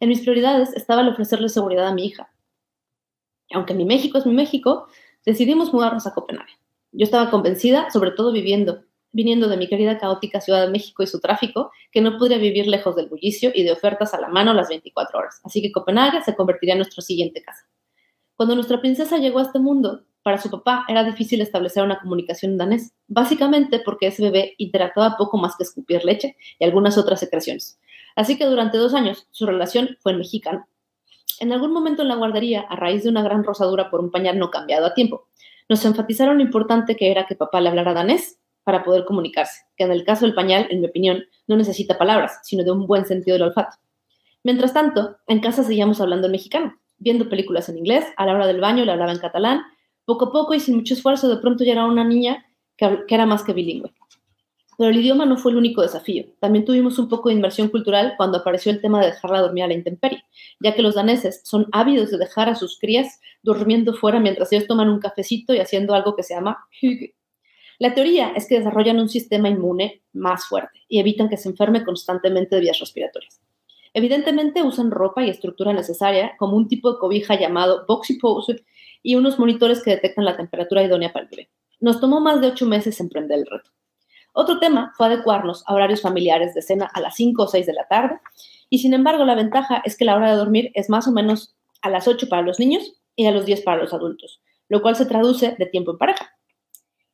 [0.00, 2.32] En mis prioridades estaba el ofrecerle seguridad a mi hija.
[3.52, 4.86] Aunque mi México es mi México,
[5.24, 6.54] decidimos mudarnos a Copenhague.
[6.92, 11.06] Yo estaba convencida, sobre todo viviendo, viniendo de mi querida caótica Ciudad de México y
[11.06, 14.54] su tráfico, que no podría vivir lejos del bullicio y de ofertas a la mano
[14.54, 15.40] las 24 horas.
[15.44, 17.68] Así que Copenhague se convertiría en nuestra siguiente casa.
[18.34, 22.52] Cuando nuestra princesa llegó a este mundo, para su papá era difícil establecer una comunicación
[22.52, 27.18] en danés, básicamente porque ese bebé interactuaba poco más que escupir leche y algunas otras
[27.18, 27.80] secreciones.
[28.14, 30.68] Así que durante dos años su relación fue en mexicano.
[31.40, 34.38] En algún momento en la guardería, a raíz de una gran rosadura por un pañal
[34.38, 35.26] no cambiado a tiempo,
[35.68, 39.82] nos enfatizaron lo importante que era que papá le hablara danés para poder comunicarse, que
[39.82, 43.04] en el caso del pañal, en mi opinión, no necesita palabras, sino de un buen
[43.04, 43.78] sentido del olfato.
[44.44, 48.46] Mientras tanto, en casa seguíamos hablando en mexicano, viendo películas en inglés, a la hora
[48.46, 49.62] del baño le hablaba en catalán
[50.04, 53.26] poco a poco y sin mucho esfuerzo, de pronto ya era una niña que, era
[53.26, 53.92] más que bilingüe.
[54.78, 56.24] Pero el idioma no fue el único desafío.
[56.40, 59.66] También tuvimos un poco de inversión cultural cuando apareció el tema de dejarla dormir a
[59.66, 60.24] la intemperie,
[60.58, 64.66] ya que los daneses son ávidos de dejar a sus crías durmiendo fuera mientras ellos
[64.66, 67.14] toman un cafecito y haciendo algo que se llama hygge.
[67.78, 71.82] La teoría es que desarrollan un sistema inmune más fuerte y evitan que se enferme
[71.82, 73.40] constantemente de vías respiratorias.
[73.94, 78.64] Evidentemente usan ropa y estructura necesaria, como un tipo de cobija llamado boxy pose
[79.02, 81.50] y unos monitores que detectan la temperatura idónea para el bebé.
[81.80, 83.70] Nos tomó más de ocho meses emprender el reto.
[84.32, 87.72] Otro tema fue adecuarnos a horarios familiares de cena a las 5 o 6 de
[87.72, 88.20] la tarde,
[88.68, 91.56] y sin embargo la ventaja es que la hora de dormir es más o menos
[91.82, 94.94] a las 8 para los niños y a los 10 para los adultos, lo cual
[94.94, 96.30] se traduce de tiempo en pareja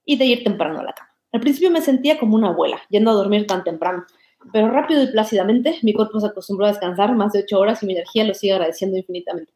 [0.05, 1.11] y de ir temprano a la cama.
[1.33, 4.05] Al principio me sentía como una abuela, yendo a dormir tan temprano,
[4.53, 7.87] pero rápido y plácidamente mi cuerpo se acostumbró a descansar más de 8 horas y
[7.87, 9.53] mi energía lo sigue agradeciendo infinitamente.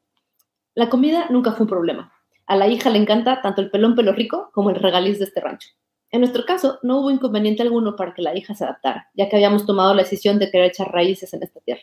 [0.74, 2.12] La comida nunca fue un problema.
[2.50, 5.40] A la hija le encanta tanto el pelón pelo rico como el regaliz de este
[5.40, 5.68] rancho.
[6.10, 9.36] En nuestro caso, no hubo inconveniente alguno para que la hija se adaptara, ya que
[9.36, 11.82] habíamos tomado la decisión de querer echar raíces en esta tierra.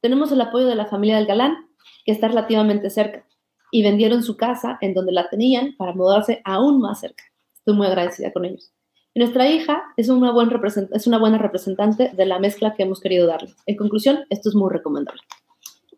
[0.00, 1.68] Tenemos el apoyo de la familia del galán,
[2.04, 3.24] que está relativamente cerca,
[3.70, 7.22] y vendieron su casa en donde la tenían para mudarse aún más cerca.
[7.54, 8.72] Estoy muy agradecida con ellos.
[9.14, 10.60] Y nuestra hija es una, buena
[10.92, 13.54] es una buena representante de la mezcla que hemos querido darle.
[13.64, 15.22] En conclusión, esto es muy recomendable.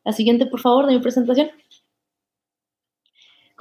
[0.05, 1.51] La siguiente, por favor, de mi presentación.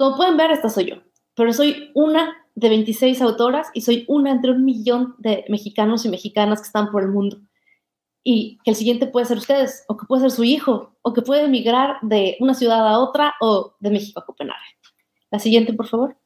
[0.02, 0.96] Como pueden ver, esta soy yo,
[1.36, 6.08] pero soy una de 26 autoras y soy una entre un millón de mexicanos y
[6.08, 7.40] mexicanas que están por el mundo.
[8.24, 11.22] Y que el siguiente puede ser ustedes, o que puede ser su hijo, o que
[11.22, 14.58] puede emigrar de una ciudad a otra o de México a Copenhague.
[15.30, 16.16] La siguiente, por favor.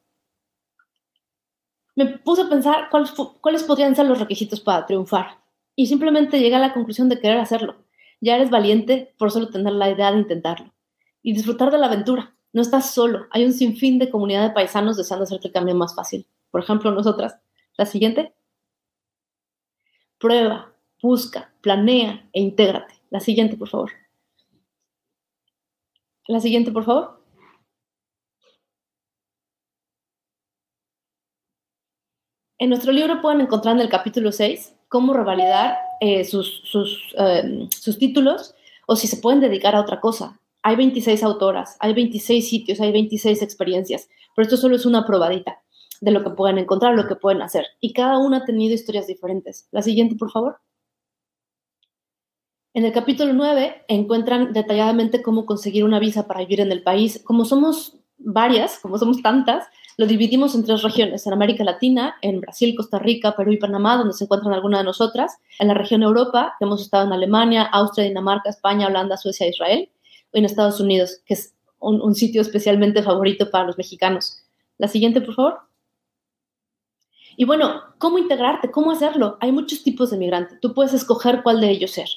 [1.95, 3.11] Me puse a pensar cuáles,
[3.41, 5.37] cuáles podrían ser los requisitos para triunfar
[5.75, 7.75] y simplemente llegué a la conclusión de querer hacerlo.
[8.21, 10.73] Ya eres valiente por solo tener la idea de intentarlo
[11.21, 12.36] y disfrutar de la aventura.
[12.53, 15.95] No estás solo, hay un sinfín de comunidad de paisanos deseando hacerte el cambio más
[15.95, 16.25] fácil.
[16.51, 17.37] Por ejemplo, nosotras.
[17.77, 18.33] La siguiente.
[20.17, 22.95] Prueba, busca, planea e intégrate.
[23.09, 23.91] La siguiente, por favor.
[26.27, 27.17] La siguiente, por favor.
[32.59, 37.67] En nuestro libro pueden encontrar en el capítulo 6 cómo revalidar eh, sus, sus, eh,
[37.69, 38.55] sus títulos
[38.87, 40.39] o si se pueden dedicar a otra cosa.
[40.63, 45.61] Hay 26 autoras, hay 26 sitios, hay 26 experiencias, pero esto solo es una probadita
[46.01, 47.65] de lo que pueden encontrar, lo que pueden hacer.
[47.79, 49.67] Y cada una ha tenido historias diferentes.
[49.71, 50.59] La siguiente, por favor.
[52.73, 57.21] En el capítulo 9 encuentran detalladamente cómo conseguir una visa para vivir en el país.
[57.23, 62.39] Como somos varias, como somos tantas, lo dividimos en tres regiones, en América Latina, en
[62.39, 66.03] Brasil, Costa Rica, Perú y Panamá, donde se encuentran algunas de nosotras, en la región
[66.03, 69.96] Europa, que hemos estado en Alemania, Austria, Dinamarca, España, Holanda, Suecia, Israel, y
[70.33, 74.43] en Estados Unidos, que es un, un sitio especialmente favorito para los mexicanos.
[74.77, 75.59] La siguiente, por favor.
[77.35, 78.71] Y bueno, ¿cómo integrarte?
[78.71, 79.37] ¿Cómo hacerlo?
[79.41, 80.57] Hay muchos tipos de migrante.
[80.61, 82.09] Tú puedes escoger cuál de ellos ser,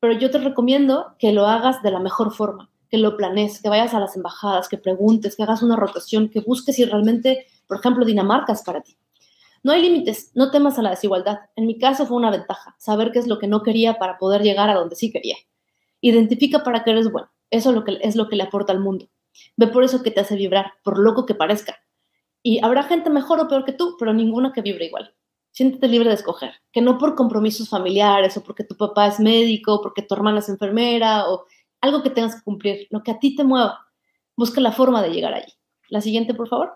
[0.00, 3.68] pero yo te recomiendo que lo hagas de la mejor forma que lo planees, que
[3.68, 7.78] vayas a las embajadas, que preguntes, que hagas una rotación, que busques si realmente, por
[7.78, 8.96] ejemplo, Dinamarca es para ti.
[9.62, 11.38] No hay límites, no temas a la desigualdad.
[11.56, 14.42] En mi caso fue una ventaja, saber qué es lo que no quería para poder
[14.42, 15.36] llegar a donde sí quería.
[16.00, 17.28] Identifica para qué eres bueno.
[17.50, 19.08] Eso es lo que, es lo que le aporta al mundo.
[19.56, 21.78] Ve por eso que te hace vibrar, por loco que parezca.
[22.42, 25.14] Y habrá gente mejor o peor que tú, pero ninguna que vibre igual.
[25.50, 29.74] Siéntete libre de escoger, que no por compromisos familiares o porque tu papá es médico,
[29.74, 31.46] o porque tu hermana es enfermera o
[31.80, 33.86] algo que tengas que cumplir, lo que a ti te mueva.
[34.36, 35.52] Busca la forma de llegar allí.
[35.88, 36.72] La siguiente, por favor.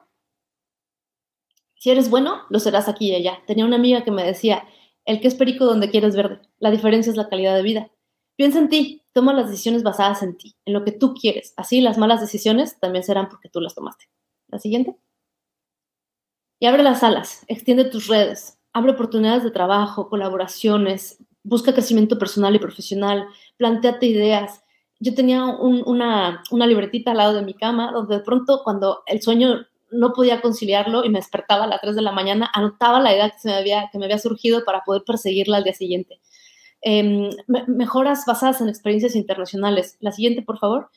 [1.76, 3.42] Si eres bueno, lo serás aquí y allá.
[3.46, 4.64] Tenía una amiga que me decía,
[5.04, 6.40] el que es perico donde quieres verde.
[6.58, 7.90] La diferencia es la calidad de vida.
[8.36, 11.54] Piensa en ti, toma las decisiones basadas en ti, en lo que tú quieres.
[11.56, 14.06] Así las malas decisiones también serán porque tú las tomaste.
[14.48, 14.96] La siguiente.
[16.60, 22.54] Y abre las alas, extiende tus redes, abre oportunidades de trabajo, colaboraciones, busca crecimiento personal
[22.54, 24.62] y profesional, planteate ideas,
[25.02, 29.20] yo tenía una, una libretita al lado de mi cama, donde de pronto cuando el
[29.20, 33.12] sueño no podía conciliarlo y me despertaba a las 3 de la mañana, anotaba la
[33.12, 36.20] idea que, se me, había, que me había surgido para poder perseguirla al día siguiente.
[36.82, 37.30] Em,
[37.68, 39.96] mejoras basadas en experiencias internacionales.
[40.00, 40.90] La siguiente, por favor.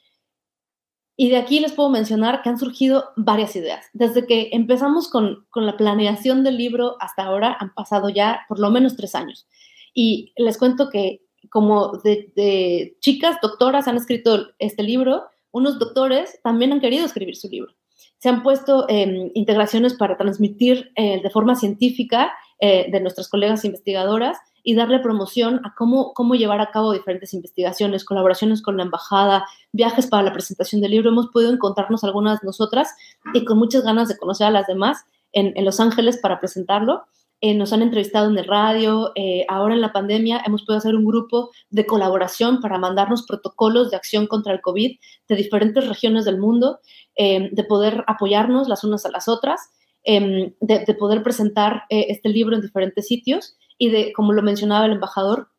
[1.16, 3.86] Y de aquí les puedo mencionar que han surgido varias ideas.
[3.94, 8.60] Desde que empezamos con, con la planeación del libro hasta ahora han pasado ya por
[8.60, 9.48] lo menos tres años.
[9.94, 16.74] Y les cuento que como de, chicas doctoras han escrito este libro, unos doctores también
[16.74, 17.74] han querido escribir su libro.
[18.18, 23.64] Se han puesto em, integraciones para transmitir eh, de forma científica eh, de nuestras colegas
[23.64, 28.84] investigadoras y darle promoción a cómo, cómo llevar a cabo diferentes investigaciones, colaboraciones con la
[28.84, 31.12] embajada, viajes para la presentación del libro.
[31.12, 32.90] Hemos podido encontrarnos algunas nosotras
[33.36, 37.04] y con muchas ganas de conocer a las demás en, en Los Ángeles para presentarlo.
[37.42, 40.96] Eh, nos han entrevistado en el radio, eh, ahora en la pandemia hemos podido hacer
[40.96, 44.98] un grupo de colaboración para mandarnos protocolos de acción contra el COVID
[45.28, 46.80] de diferentes regiones del mundo,
[47.16, 49.70] eh, de poder apoyarnos las unas a las otras,
[50.04, 54.86] em, de, de, poder presentar este libro en diferentes sitios y de, como lo mencionaba
[54.86, 55.50] el embajador,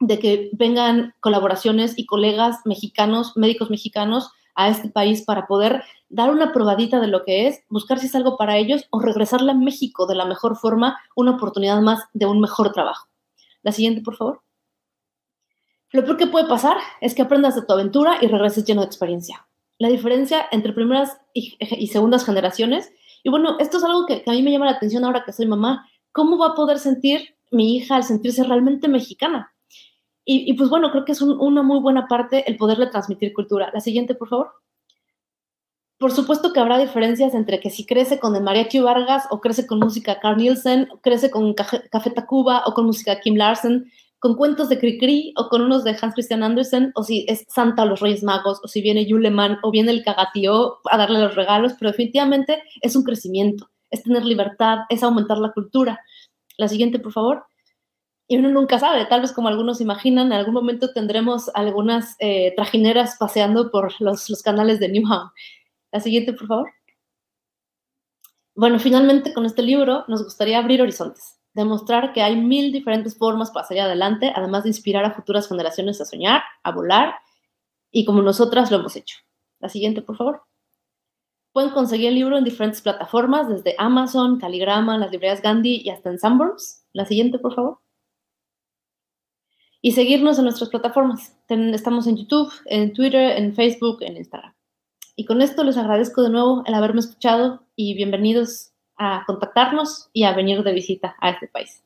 [0.00, 6.30] de que vengan colaboraciones y colegas mexicanos, médicos mexicanos, a este país para poder dar
[6.30, 9.54] una probadita de lo que es, buscar si es algo para ellos o regresarle a
[9.54, 13.08] México de la mejor forma, una oportunidad más de un mejor trabajo.
[13.62, 14.42] La siguiente, por favor.
[15.92, 18.86] Lo peor que puede pasar es que aprendas de tu aventura y regreses lleno de
[18.86, 19.46] experiencia.
[19.78, 22.92] La diferencia entre primeras y, segundas generaciones,
[23.22, 25.46] y bueno, esto es algo que, a mí me llama la atención ahora que soy
[25.46, 29.54] mamá, ¿cómo va a poder sentir mi hija al sentirse realmente mexicana?
[30.24, 33.70] Y, pues bueno, creo que es una muy buena parte el poderle transmitir cultura.
[33.74, 34.52] La siguiente, por favor.
[35.98, 39.66] Por supuesto que habrá diferencias entre que si crece con el Mariachi Vargas o crece
[39.66, 43.90] con música Carl Nielsen, crece con Café Tacuba o con música Kim Larsen,
[44.20, 47.82] con cuentos de Cricri o con unos de Hans Christian Andersen, o si es Santa
[47.82, 51.34] o los Reyes Magos, o si viene Yuleman o viene el Cagatío a darle los
[51.34, 56.00] regalos, pero definitivamente es un crecimiento, es tener libertad, es aumentar la cultura.
[56.60, 57.44] La siguiente, por favor
[58.30, 62.54] y uno nunca sabe, tal vez como algunos imaginan, en algún momento tendremos algunas eh,
[62.54, 65.32] trajineras paseando por los, canales de Newham.
[65.90, 66.70] La siguiente, por favor.
[68.54, 73.50] Bueno, finalmente con este libro nos gustaría abrir horizontes, demostrar que hay mil diferentes formas
[73.50, 77.16] para salir adelante, además de inspirar a futuras generaciones a soñar, a volar,
[77.90, 79.16] y como nosotras lo hemos hecho.
[79.58, 80.42] La siguiente, por favor.
[81.52, 86.10] Pueden conseguir el libro en diferentes plataformas, desde Amazon, Caligrama, las librerías Gandhi y hasta
[86.10, 86.84] en Sunburns.
[86.92, 87.80] La siguiente, por favor
[89.82, 91.36] y seguirnos en nuestras plataformas.
[91.48, 94.54] Estamos en YouTube, en Twitter, en Facebook, en Instagram.
[95.16, 100.24] Y con esto les agradezco de nuevo el haberme escuchado y bienvenidos a contactarnos y
[100.24, 101.82] a venir de visita a este país.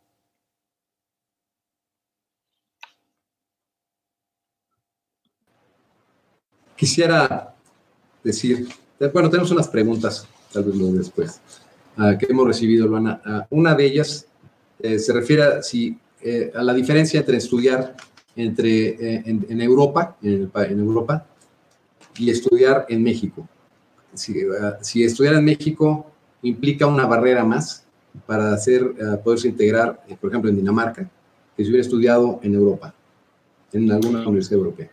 [6.76, 7.54] Quisiera
[8.24, 8.68] decir,
[9.12, 11.40] bueno, tenemos unas preguntas, tal vez lo después.
[12.18, 13.46] que hemos recibido, Luana.
[13.50, 14.26] una de ellas
[14.80, 15.98] se refiere a, si,
[16.54, 17.96] a la diferencia entre estudiar
[18.36, 21.26] entre, en, Europa, en, Europa,
[22.18, 23.48] y estudiar en México.
[24.14, 24.34] Si,
[24.80, 26.10] si, estudiar en México
[26.42, 27.84] implica una barrera más
[28.26, 31.08] para hacer, poderse integrar, por ejemplo, en Dinamarca,
[31.56, 32.94] que si hubiera estudiado en Europa,
[33.72, 34.90] en alguna universidad europea.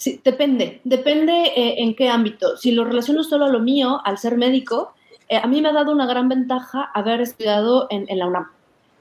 [0.00, 2.56] Sí, depende, depende eh, en qué ámbito.
[2.56, 4.94] Si lo relaciono solo a lo mío, al ser médico,
[5.28, 8.46] eh, a mí me ha dado una gran ventaja haber estudiado en, la UNAM,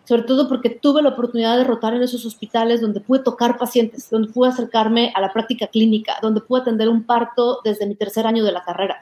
[0.03, 4.09] sobre todo porque tuve la oportunidad de rotar en esos hospitales donde pude tocar pacientes,
[4.09, 8.27] donde pude acercarme a la práctica clínica, donde pude atender un parto desde mi tercer
[8.27, 8.99] año de la carrera.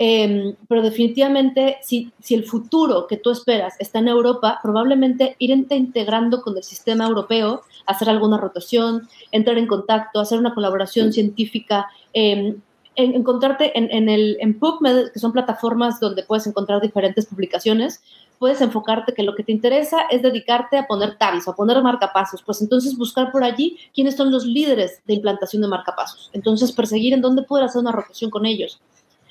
[0.00, 5.74] Em, pero definitivamente, si, si, el futuro que tú esperas está en Europa, probablemente irte
[5.74, 11.88] integrando con el sistema europeo hacer alguna rotación, entrar en contacto, hacer una colaboración científica,
[12.12, 12.60] em,
[12.94, 18.02] encontrarte en, el, en PubMed, que son plataformas donde puedes encontrar diferentes publicaciones,
[18.40, 22.42] puedes enfocarte que lo que te interesa es dedicarte a poner tabis, a poner marcapasos,
[22.42, 26.28] pues entonces buscar por allí quiénes son los líderes de implantación de marcapasos.
[26.32, 28.80] Entonces perseguir en dónde poder hacer una rotación con ellos.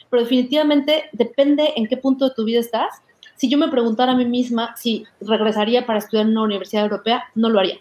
[0.10, 3.02] Pero definitivamente depende en qué punto de tu vida estás.
[3.36, 7.26] Si yo me preguntara a mí misma si regresaría para estudiar en una universidad europea,
[7.36, 7.78] no lo haría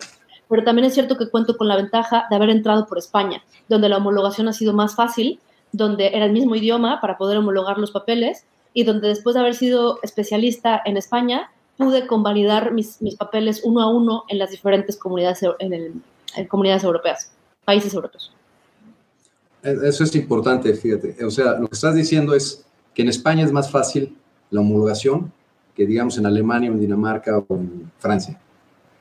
[0.48, 3.88] pero también es cierto que cuento con la ventaja de haber entrado por España, donde
[3.88, 5.40] la homologación ha sido más fácil,
[5.72, 9.54] donde era el mismo idioma para poder homologar los papeles y donde después de haber
[9.54, 14.96] sido especialista en España, pude convalidar mis, mis papeles uno a uno en las diferentes
[14.96, 16.02] comunidades, en,
[16.48, 17.32] comunidades europeas,
[17.64, 18.32] países europeos.
[19.66, 21.24] E, eso es importante, fíjate.
[21.24, 22.64] O sea, lo que estás diciendo es
[22.94, 24.16] que en España es más fácil
[24.50, 25.32] la homologación
[25.74, 28.40] que, digamos, en Alemania, en Dinamarca o en Francia.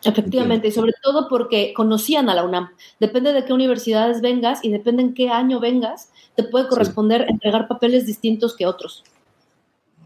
[0.03, 2.70] Efectivamente, y sobre todo porque conocían a la UNAM.
[2.99, 7.68] Depende de qué universidades vengas y depende en qué año vengas, te puede corresponder entregar
[7.68, 9.03] papeles distintos que otros.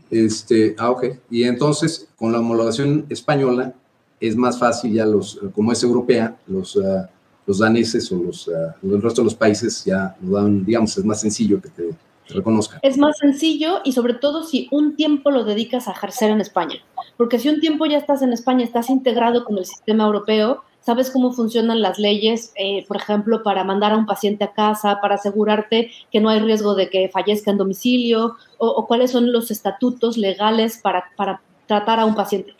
[0.09, 1.05] Este, ah, ok.
[1.29, 3.73] Y entonces, con la homologación española,
[4.21, 7.09] es más fácil ya los, como es europea, los, ah,
[7.49, 8.51] los daneses o los, uh,
[8.83, 11.89] el resto de los países ya lo dan, digamos, es más sencillo que te,
[12.29, 12.77] reconozca.
[12.83, 16.75] Es más sencillo y sobre todo si un tiempo lo dedicas a ejercer en España.
[17.17, 21.09] Porque si un tiempo ya estás en España, estás integrado con el sistema europeo, sabes
[21.09, 25.15] cómo funcionan las leyes, eh, por ejemplo, para mandar a un paciente a casa, para
[25.15, 30.15] asegurarte que no hay riesgo de que fallezca en domicilio, o, cuáles son los estatutos
[30.15, 32.53] legales para, para tratar a un paciente.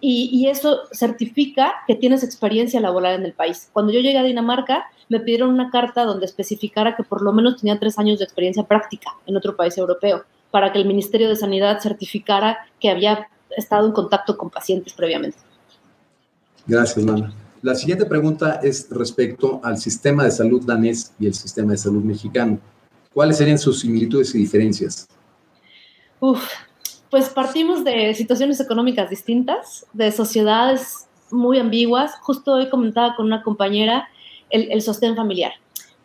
[0.00, 3.68] Y, y, eso certifica que tienes experiencia laboral en el país.
[3.72, 7.60] Cuando yo llegué a Dinamarca, me pidieron una carta donde especificara que por lo menos
[7.60, 11.34] tenía tres años de experiencia práctica en otro país europeo, para que el Ministerio de
[11.34, 15.38] Sanidad certificara que había estado en contacto con pacientes previamente.
[16.66, 17.32] Gracias, Lana.
[17.62, 22.04] La siguiente pregunta es respecto al sistema de salud danés y el sistema de salud
[22.04, 22.60] mexicano.
[23.12, 25.08] ¿Cuáles serían sus similitudes y diferencias?
[26.20, 26.48] Uf,
[27.10, 32.14] pues partimos de situaciones económicas distintas, de sociedades muy ambiguas.
[32.20, 34.08] Justo hoy comentaba con una compañera
[34.50, 35.52] el, sostén familiar.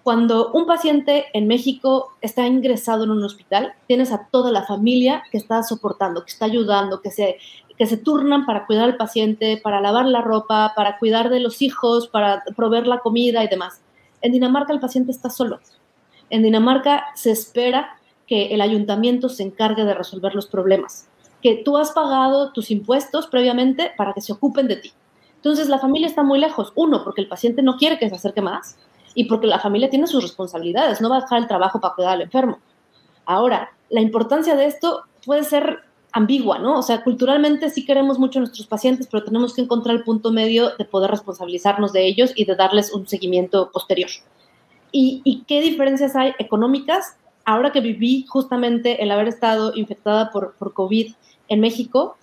[0.02, 5.24] Cuando un paciente en México está ingresado en un hospital, tienes a toda la familia
[5.32, 7.38] que está soportando, que está ayudando, que se,
[7.78, 11.62] que se turnan para cuidar al paciente, para lavar la ropa, para cuidar de los
[11.62, 13.82] hijos, para proveer la comida y demás.
[14.22, 15.60] En Dinamarca el paciente está solo.
[16.30, 17.98] En Dinamarca se espera
[18.28, 21.08] que el ayuntamiento se encargue de resolver los problemas,
[21.42, 24.94] que tú has pagado tus impuestos previamente para que se ocupen de ti.
[25.36, 26.72] Entonces la familia está muy lejos.
[26.76, 28.78] Uno, porque el paciente no quiere que se acerque más
[29.14, 32.14] y porque la familia tiene sus responsabilidades, no va a dejar el trabajo para cuidar
[32.14, 32.60] al enfermo.
[33.26, 35.80] Ahora, la importancia de esto puede ser
[36.14, 36.80] ambigua, ¿no?
[36.80, 40.32] O sea, culturalmente sí queremos mucho a nuestros pacientes, pero tenemos que encontrar el punto
[40.32, 44.10] medio de poder responsabilizarnos de ellos y de darles un seguimiento posterior.
[44.96, 47.18] ¿Y, qué diferencias hay económicas?
[47.46, 51.14] Ahora que viví justamente el haber estado infectada por, COVID
[51.50, 52.16] en México,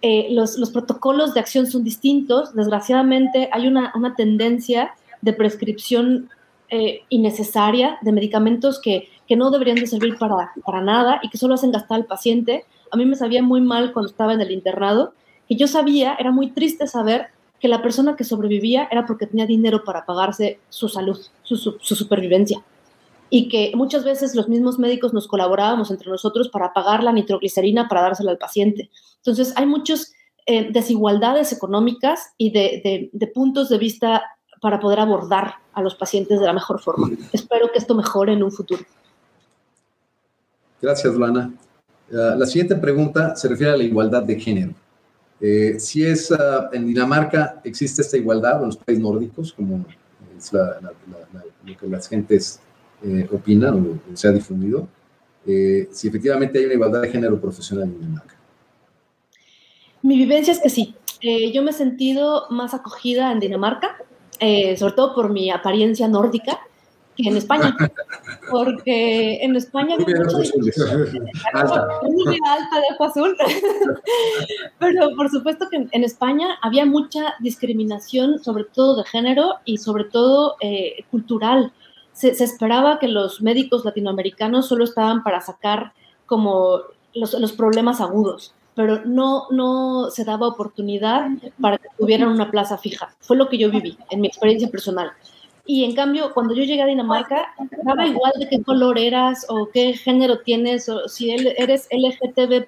[0.00, 2.54] eh, los, protocolos de acción son distintos.
[2.54, 6.30] Desgraciadamente hay una, tendencia de prescripción
[6.70, 11.54] eh, innecesaria de medicamentos que, no deberían de servir para, para nada y que solo
[11.54, 12.64] hacen gastar al paciente.
[12.92, 15.14] A mí me sabía muy mal cuando estaba en el internado,
[15.48, 17.28] que yo sabía, era muy triste saber
[17.58, 21.96] que la persona que sobrevivía era porque tenía dinero para pagarse su salud, su, su
[21.96, 22.62] supervivencia
[23.30, 27.88] y que muchas veces los mismos médicos nos colaborábamos entre nosotros para pagar la nitroglicerina
[27.88, 28.90] para dársela al paciente.
[29.16, 30.12] Entonces, hay muchas
[30.46, 34.22] eh, desigualdades económicas y de, puntos de vista
[34.60, 37.10] para poder abordar a los pacientes de la mejor forma.
[37.32, 38.82] Espero que esto mejore en un futuro.
[40.80, 41.52] Gracias, Lana.
[42.12, 44.74] Ah, la siguiente pregunta se refiere a la igualdad de género.
[45.40, 49.84] Eh, si es ah, en Dinamarca existe esta igualdad en los países nórdicos, como
[50.36, 52.60] es lo que las gentes
[53.02, 54.88] eh, opinan o, se ha difundido,
[55.46, 58.34] eh, si efectivamente hay una igualdad de género profesional en Dinamarca.
[60.02, 60.94] Mi vivencia es que sí.
[61.20, 63.96] Eh, yo me he sentido más acogida en Dinamarca,
[64.76, 66.60] sobre todo por mi apariencia nórdica,
[67.16, 67.76] que en España.
[68.50, 70.36] Porque en España había mucho
[71.54, 71.72] alta.
[71.72, 73.36] alta de ojo azul.
[74.78, 80.04] Pero por supuesto que en España había mucha discriminación, sobre todo de género y sobre
[80.04, 81.72] todo eh, cultural.
[82.14, 85.92] Se, esperaba que los médicos latinoamericanos solo estaban para sacar
[86.26, 86.80] como
[87.12, 91.28] los, problemas agudos pero no, no se daba oportunidad
[91.60, 93.14] para que tuvieran una plaza fija.
[93.20, 95.12] Fue lo que yo viví en mi experiencia personal.
[95.64, 97.54] Y en cambio, cuando yo llegué a Dinamarca,
[97.84, 102.66] daba igual de qué color eras o qué género tienes o si eres LGTB,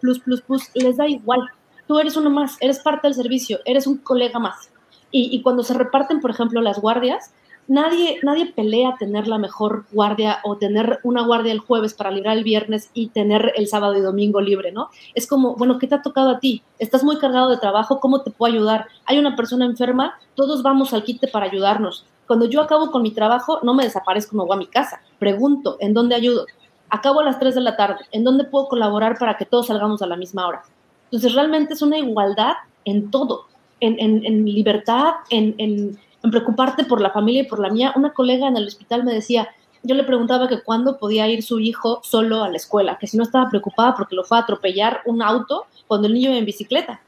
[0.75, 1.41] les da igual.
[1.89, 4.71] Tú eres uno más, eres parte del servicio, eres un colega más.
[5.11, 7.33] Y cuando se reparten, por ejemplo, las guardias,
[7.69, 12.37] nadie, nadie pelea tener la mejor guardia o tener una guardia el jueves para librar
[12.37, 14.91] el viernes y tener el sábado y domingo libre, ¿no?
[15.15, 16.63] Es como, bueno, ¿qué te ha tocado a ti?
[16.79, 18.87] Estás muy cargado de trabajo, ¿cómo te puedo ayudar?
[19.05, 22.07] Hay una persona enferma, todos vamos al quite para ayudarnos.
[22.27, 25.01] Cuando yo acabo con mi trabajo, no me desaparezco, no voy a mi casa.
[25.19, 26.47] Pregunto, ¿en dónde ayudo?
[26.89, 30.03] Acabo a las 3 de la tarde, ¿en dónde puedo colaborar para que todos salgamos
[30.03, 30.63] a la misma hora?
[31.07, 32.55] Entonces, realmente es una igualdad
[32.85, 33.47] en todo,
[33.81, 35.99] en, en, libertad, en,
[36.31, 37.93] preocuparte por la familia y por la mía.
[37.97, 39.49] Una colega en el hospital me decía,
[39.83, 43.17] yo le preguntaba que cuándo podía ir su hijo solo a la escuela, que si
[43.17, 46.45] no estaba preocupada porque lo fue a atropellar un auto cuando el niño iba en
[46.45, 47.01] bicicleta,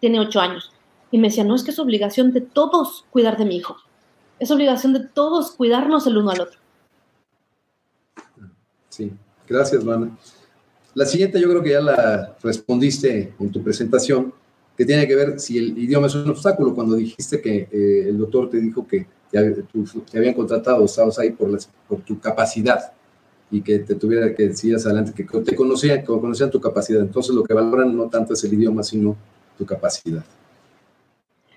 [0.00, 0.72] tiene ocho años.
[1.10, 3.76] Y me decía, no, es que es obligación de todos cuidar de mi hijo
[4.40, 6.58] es obligación de todos cuidarnos el uno al otro.
[8.88, 9.12] Sí,
[9.46, 10.16] gracias, Luana.
[10.94, 14.34] La siguiente yo creo que ya la respondiste en tu presentación,
[14.80, 18.16] que tiene que ver si el idioma es un obstáculo, cuando dijiste que eh, el
[18.16, 21.50] doctor te dijo que te, habían contratado, estabas ahí por,
[21.86, 22.90] por tu capacidad
[23.50, 27.02] y que te tuviera que decir adelante, que te conocían, que conocían tu capacidad.
[27.02, 29.18] Entonces lo que valoran no tanto es el idioma, sino
[29.58, 30.24] tu capacidad.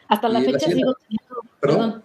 [0.09, 0.93] Hasta la fecha sigo
[1.61, 2.03] perdón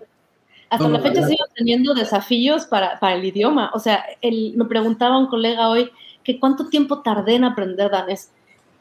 [0.70, 3.72] hasta la fecha sigo teniendo desafíos para, para, el idioma.
[3.74, 5.90] O sea, el, me preguntaba un colega hoy
[6.22, 8.30] que cuánto tiempo tardé en aprender danés.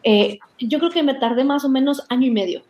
[0.10, 2.62] Eh, yo creo que me tardé más o menos año y medio,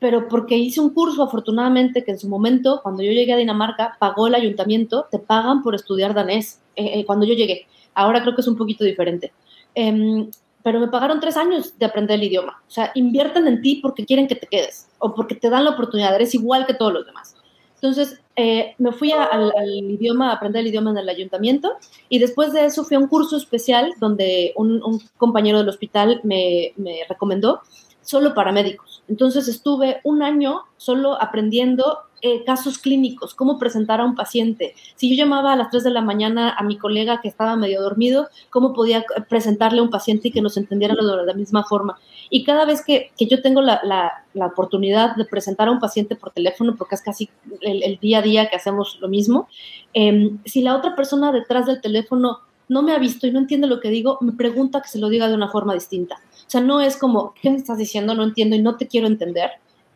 [0.00, 3.96] pero porque hice un curso, afortunadamente, que en su momento, cuando yo llegué a Dinamarca,
[4.00, 7.68] pagó el ayuntamiento, te pagan por estudiar danés eh, eh, cuando yo llegué.
[7.94, 9.32] Ahora creo que es un poquito diferente.
[9.72, 10.28] Em,
[10.64, 12.60] pero me pagaron tres años de aprender el idioma.
[12.66, 15.70] O sea, invierten en ti porque quieren que te quedes o porque te dan la
[15.70, 17.36] oportunidad, eres igual que todos los demás.
[17.76, 21.72] Entonces, eh, me fui al, idioma, a aprender el idioma en el ayuntamiento
[22.08, 24.80] y después de eso fui a un curso especial donde un,
[25.18, 27.60] compañero del hospital me, me recomendó
[28.00, 29.02] solo para médicos.
[29.08, 34.74] Entonces estuve un año solo aprendiendo eh, casos clínicos, cómo presentar a un paciente.
[34.96, 37.80] Si yo llamaba a las 3 de la mañana a mi colega que estaba medio
[37.80, 41.98] dormido, cómo podía presentarle a un paciente y que nos entendieran de la misma forma.
[42.28, 46.14] Y cada vez que, que yo tengo la, la, oportunidad de presentar a un paciente
[46.14, 49.48] por teléfono, porque es casi el, día a día que hacemos lo mismo,
[49.92, 53.66] em, si la otra persona detrás del teléfono no me ha visto y no entiende
[53.66, 56.20] lo que digo, me pregunta que se lo diga de una forma distinta.
[56.46, 58.14] O sea, no es como, ¿qué me estás diciendo?
[58.14, 59.50] No entiendo y no te quiero entender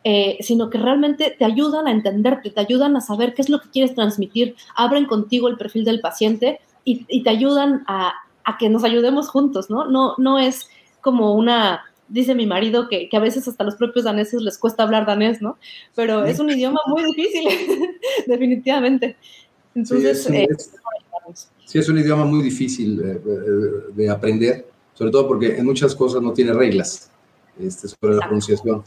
[0.06, 3.58] eh, sino que realmente te ayudan a entenderte, te ayudan a saber qué es lo
[3.58, 8.12] que quieres transmitir, abren contigo el perfil del paciente y, te ayudan a,
[8.58, 9.86] que nos ayudemos juntos, ¿no?
[9.86, 10.68] No, no es
[11.00, 15.06] como una, dice mi marido que, a veces hasta los propios daneses les cuesta hablar
[15.06, 15.56] danés, ¿no?
[15.94, 17.48] Pero es un idioma muy difícil,
[18.26, 19.16] definitivamente.
[19.74, 20.70] Entonces, sí es,
[21.64, 25.94] sí, es, un idioma muy difícil eh, eh, de aprender, sobre todo porque en muchas
[25.94, 27.10] cosas no tiene reglas
[27.58, 28.84] este, sobre la pronunciación.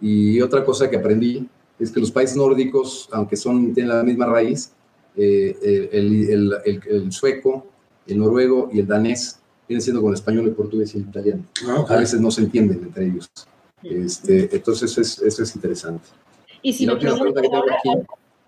[0.00, 4.26] Y otra cosa que aprendí es que los países nórdicos, aunque son, tienen la misma
[4.26, 4.72] raíz,
[5.16, 6.30] eh, el,
[6.64, 7.66] el, el, sueco,
[8.06, 11.44] el noruego y el danés vienen siendo con el español, el portugués y el italiano.
[11.66, 13.30] Ah, A veces no se entienden entre ellos.
[13.82, 16.08] Este, entonces, es, eso es interesante.
[16.62, 17.40] Y si me pregunto,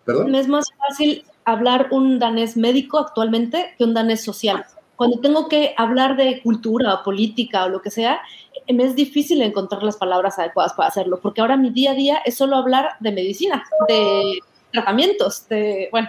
[0.05, 0.35] ¿Perdón?
[0.35, 4.65] es más fácil hablar un danés médico actualmente que un danés social.
[4.99, 8.19] Cuando tengo que hablar de cultura o política o lo que sea,
[8.67, 12.19] me es difícil encontrar las palabras adecuadas para hacerlo, porque ahora mi día a día
[12.27, 14.41] es solo hablar de medicina, de
[14.73, 16.09] tratamientos, de, bueno.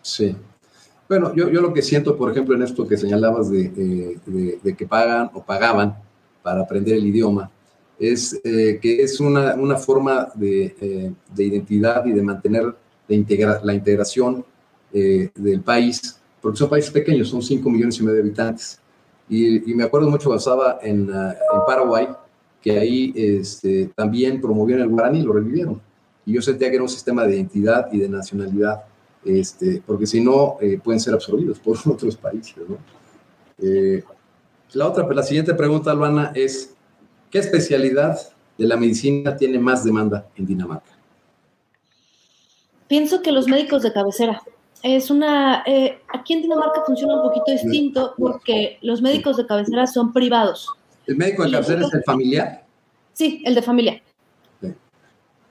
[0.00, 0.34] Sí.
[1.10, 3.68] Bueno, yo, yo lo que siento, por ejemplo, en esto que señalabas de,
[4.64, 5.94] de, que pagan o pagaban
[6.42, 7.50] para aprender el idioma,
[7.98, 12.74] es eh, que es una, una forma de, eh, de, identidad y de mantener
[13.06, 14.42] la, integra la integración
[14.90, 18.80] eh, del país, porque son países pequeños, son 5 millones y medio de habitantes.
[19.28, 22.08] Y, me acuerdo mucho estaba en, en Paraguay,
[22.60, 25.80] que ahí este, también promovieron el guaraní y lo revivieron.
[26.26, 28.82] Y yo sentía que era un sistema de identidad y de nacionalidad,
[29.24, 32.54] este, porque si no, eh, pueden ser absorbidos por otros países.
[33.58, 34.02] Eh,
[34.72, 36.74] la otra, la siguiente pregunta, Luana, es,
[37.30, 38.18] ¿qué especialidad
[38.58, 40.92] de la medicina tiene más demanda en Dinamarca?
[42.88, 44.42] Pienso que los médicos de cabecera.
[44.82, 45.62] Es una.
[45.66, 50.68] Eh, aquí en Dinamarca funciona un poquito distinto porque los médicos de cabecera son privados.
[51.06, 52.64] ¿El médico de cabecera es el familiar?
[53.12, 54.02] Sí, el de familia.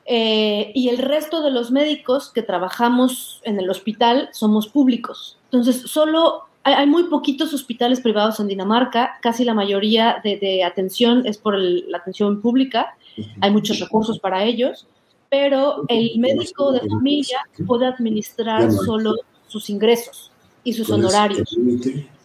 [0.05, 5.37] Eh, y el resto de los médicos que trabajamos en el hospital somos públicos.
[5.45, 11.37] Entonces, solo hay, muy poquitos hospitales privados en Dinamarca, casi la mayoría de, atención es
[11.37, 12.95] por la atención pública,
[13.39, 14.87] hay muchos recursos para ellos,
[15.31, 19.15] pero el médico de familia puede administrar solo
[19.47, 20.29] sus ingresos
[20.65, 21.49] y sus honorarios,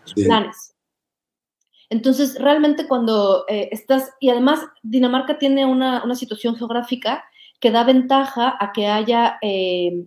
[0.05, 0.75] sus planes.
[1.89, 7.25] Entonces, realmente cuando eh, estás, y además Dinamarca tiene una, una, situación geográfica
[7.61, 10.05] que da ventaja a que haya, eh,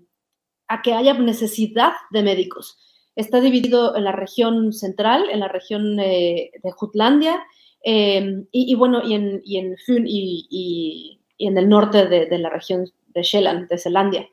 [0.67, 2.77] a que haya necesidad de médicos.
[3.15, 7.41] Está dividido en la región central, en la región eh, de Jutlandia,
[7.81, 13.23] em, y, bueno, y en, y en y, en el norte de, la región de
[13.23, 14.27] Shetland, de Zelandia.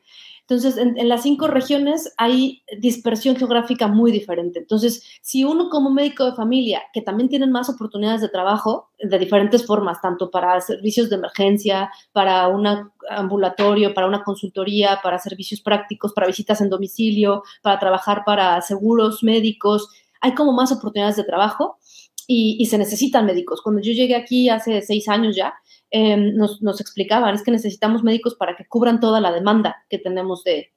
[0.49, 4.59] Entonces, en, las cinco regiones hay dispersión geográfica muy diferente.
[4.59, 9.19] Entonces, si uno como médico de familia, que también tienen más oportunidades de trabajo de
[9.19, 12.65] diferentes formas, tanto para servicios de emergencia, para un
[13.09, 19.23] ambulatorio, para una consultoría, para servicios prácticos, para visitas en domicilio, para trabajar para seguros
[19.23, 19.89] médicos,
[20.21, 21.77] hay como más oportunidades de trabajo
[22.25, 23.61] y, y se necesitan médicos.
[23.61, 25.55] Cuando yo llegué aquí hace seis años ya,
[25.89, 30.43] Em, nos, explicaban, es que necesitamos médicos para que cubran toda la demanda que tenemos
[30.43, 30.73] de,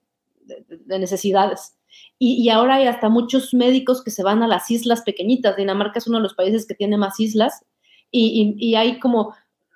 [0.86, 1.76] necesidades.
[2.18, 5.56] Y, ahora hay hasta muchos médicos que se van a las islas pequeñitas.
[5.56, 7.64] Dinamarca es uno de los países que tiene más islas
[8.12, 9.34] y, hay como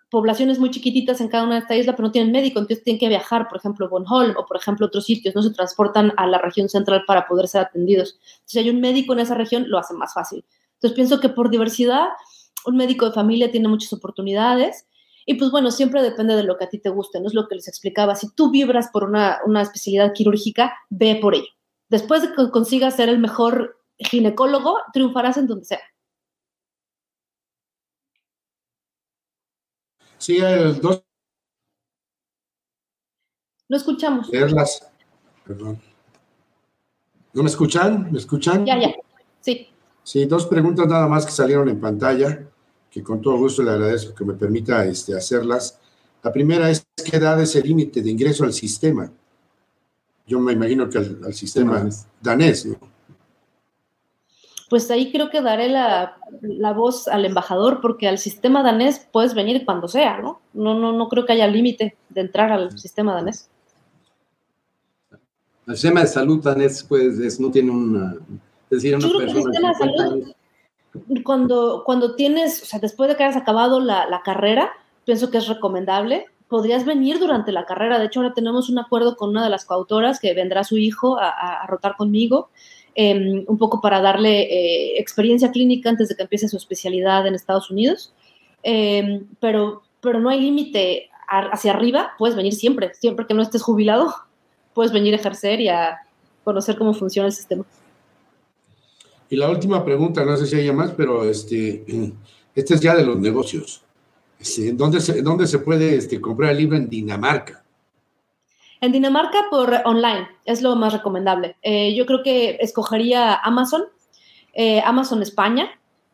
[0.09, 3.01] poblaciones muy chiquititas en cada una de estas islas, pero no tienen médico, entonces tienen
[3.01, 6.29] que viajar, por ejemplo, a Bornholm o, por ejemplo, otros sitios, no se transportan a
[6.29, 8.21] la región central para poder ser atendidos.
[8.45, 10.45] Si hay un médico en esa región, lo hace más fácil.
[10.75, 12.11] Entonces, pienso que por diversidad,
[12.65, 14.87] un médico de familia tiene muchas oportunidades
[15.27, 17.49] y pues bueno, siempre depende de lo que a ti te guste, no es lo
[17.49, 18.15] que les explicaba.
[18.15, 21.49] Si tú vibras por una, especialidad quirúrgica, ve por ello.
[21.89, 25.81] Después de que consigas ser el mejor ginecólogo, triunfarás en donde sea.
[30.19, 31.03] Sí, el dos.
[33.69, 34.31] No escuchamos.
[34.31, 34.91] Verlas.
[35.47, 35.81] Perdón.
[37.33, 38.13] ¿No me escuchan?
[38.13, 38.65] ¿Me escuchan?
[38.65, 38.95] Ya, ya.
[39.41, 39.69] Sí.
[40.03, 42.47] Sí, dos preguntas nada más que salieron en pantalla
[42.95, 45.81] que con todo gusto le agradezco que me permita este, hacerlas.
[46.23, 49.11] La primera es, ¿qué edad es el límite de ingreso al sistema?
[50.29, 51.85] Yo me imagino que al, sistema
[52.23, 52.77] danés, ¿no?
[54.71, 56.17] Pues ahí creo que daré la,
[56.73, 60.41] voz al embajador, porque al sistema danés puedes venir cuando sea, ¿no?
[60.53, 63.51] No, no, no creo que haya límite de entrar al sistema danés.
[65.67, 68.15] El sistema de salud danés, pues, no tiene una...
[68.71, 69.73] Es decir, una persona
[71.25, 74.73] cuando, cuando tienes, o sea, después de que hayas acabado la, carrera,
[75.05, 76.27] pienso que es recomendable.
[76.49, 77.99] Podrías venir durante la carrera.
[77.99, 81.19] De hecho, ahora tenemos un acuerdo con una de las coautoras que vendrá su hijo
[81.19, 82.51] a, rotar conmigo,
[82.95, 87.35] em, un poco para darle eh, experiencia clínica antes de que empiece su especialidad en
[87.35, 88.13] Estados Unidos.
[88.63, 92.13] Em, pero, pero no hay límite hacia arriba.
[92.19, 94.15] Puedes venir siempre, siempre que no estés jubilado,
[94.75, 95.99] puedes venir a ejercer y a
[96.45, 97.65] conocer cómo funciona el sistema.
[99.35, 101.85] Y la última pregunta, no sé si haya más, pero este,
[102.55, 103.83] este es ya de los negocios.
[104.39, 107.65] Este, ¿dónde, se, ¿Dónde se puede este, comprar el libro en Dinamarca?
[108.81, 111.57] En Dinamarca por online, es lo más recomendable.
[111.63, 113.87] Eh, yo creo que escogería Amazon,
[114.53, 115.69] eh, Amazon España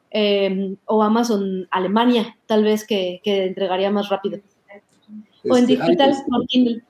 [0.08, 4.40] em, o Amazon Alemania, tal vez que, entregaría más rápido.
[5.46, 6.82] o en digital por Kindle.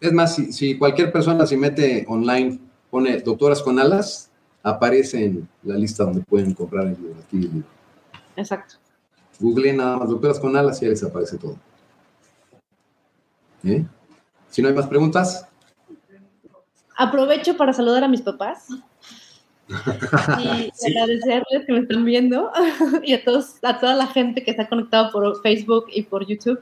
[0.00, 2.58] Es más, si, si, cualquier persona se mete online,
[2.90, 4.27] pone doctoras con alas,
[4.70, 7.16] aparece en la lista donde pueden comprar el libro.
[7.26, 7.50] Aquí
[8.36, 8.76] Exacto.
[9.40, 11.56] Google nada más doctoras con alas y ahí les aparece todo.
[13.64, 13.84] ¿Eh?
[14.48, 15.46] Si no hay más preguntas.
[16.96, 18.68] Aprovecho para saludar a mis papás
[19.68, 22.50] y agradecerles que me están viendo
[23.04, 26.26] y a todos, a toda la gente que se ha conectado por Facebook y por
[26.26, 26.60] YouTube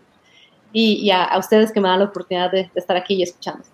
[0.73, 3.65] y, a, ustedes que me dan la oportunidad de, de estar aquí y escuchando.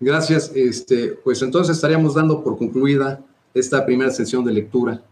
[0.00, 0.50] Gracias.
[0.54, 3.20] Este, pues entonces estaríamos dando por concluida
[3.52, 5.02] esta primera sesión de lectura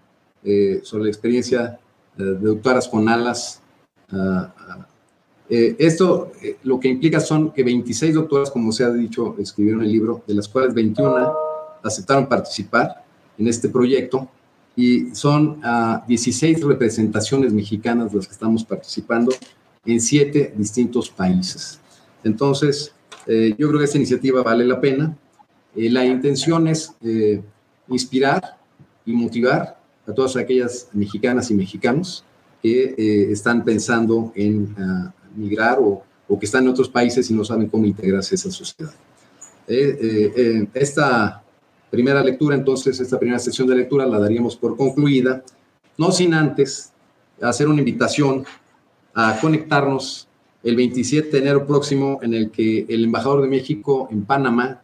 [0.45, 1.79] eh, sobre la experiencia
[2.19, 3.63] eh, de doctoras con alas.
[4.11, 4.53] Ah,
[5.49, 6.33] eh, esto
[6.65, 10.35] lo que implica son que 26 doctoras, como se ha dicho, escribieron el libro, de
[10.35, 11.33] las cuales 21
[11.83, 13.05] aceptaron participar
[13.39, 14.29] en este proyecto
[14.75, 15.61] y son
[16.07, 19.33] 16 ah, representaciones mexicanas las que estamos participando
[19.85, 21.79] en siete distintos países.
[22.25, 22.95] Entonces,
[23.27, 25.17] eh, yo creo que esta iniciativa vale la pena.
[25.77, 27.41] Eh, la intención es eh,
[27.89, 28.59] inspirar
[29.05, 32.25] y motivar a todas aquellas mexicanas y mexicanos
[32.63, 34.75] que están pensando en
[35.35, 38.51] migrar o, o, que están en otros países y no saben cómo integrarse a esa
[38.53, 38.93] sociedad.
[39.67, 41.43] Eh, esta
[41.91, 45.43] primera lectura, entonces, esta primera sesión de lectura la daríamos por concluida,
[45.99, 46.93] no sin antes
[47.41, 48.45] hacer una invitación
[49.15, 50.29] a conectarnos
[50.63, 54.83] el 27 de enero próximo en el que el embajador de México en Panamá,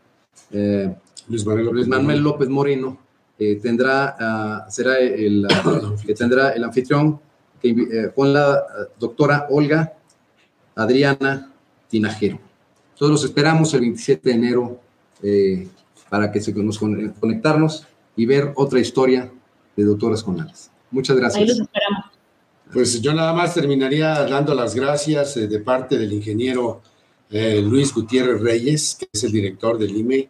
[0.51, 0.93] eh,
[1.29, 2.99] Luis, Manuel López, Moreno,
[3.39, 5.47] eh, tendrá, ah, será el,
[6.07, 7.21] que tendrá el anfitrión
[7.63, 8.65] eh, con la
[8.99, 9.95] doctora Olga
[10.75, 11.53] Adriana
[11.89, 12.41] Tinajero.
[12.97, 14.81] Todos los esperamos el 27 de enero
[16.09, 19.31] para que se nos conectarnos y ver otra historia
[19.77, 20.71] de doctoras con alas.
[20.91, 21.41] Muchas gracias.
[21.43, 22.08] Ahí los esperamos.
[22.73, 26.83] Pues yo nada más terminaría dando las gracias eh, de parte del ingeniero
[27.31, 30.29] eh, Luis Gutiérrez Reyes, que es el director del IME.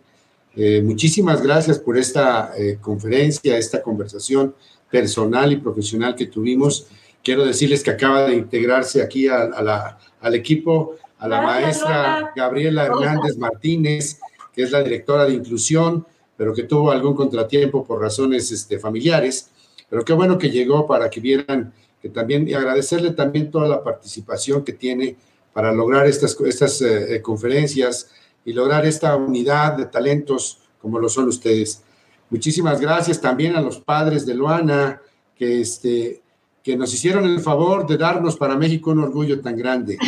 [0.54, 4.54] Eh, muchísimas gracias por esta conferencia, esta conversación
[4.90, 6.86] personal y profesional que tuvimos.
[7.24, 12.86] Quiero decirles que acaba de integrarse aquí a, la, al equipo a la maestra Gabriela
[12.86, 14.20] Hernández Martínez,
[14.52, 19.50] que es la directora de inclusión, pero que tuvo algún contratiempo por razones este, familiares.
[19.90, 23.82] Pero qué bueno que llegó para que vieran que también, y agradecerle también toda la
[23.82, 25.16] participación que tiene
[25.52, 28.10] para lograr estas, estas eh, eh, conferencias
[28.44, 31.82] y lograr esta unidad de talentos como lo son ustedes.
[32.30, 35.00] Muchísimas gracias también a los padres de Luana,
[35.34, 36.22] que, este,
[36.62, 39.98] que nos hicieron el favor de darnos para México un orgullo tan grande.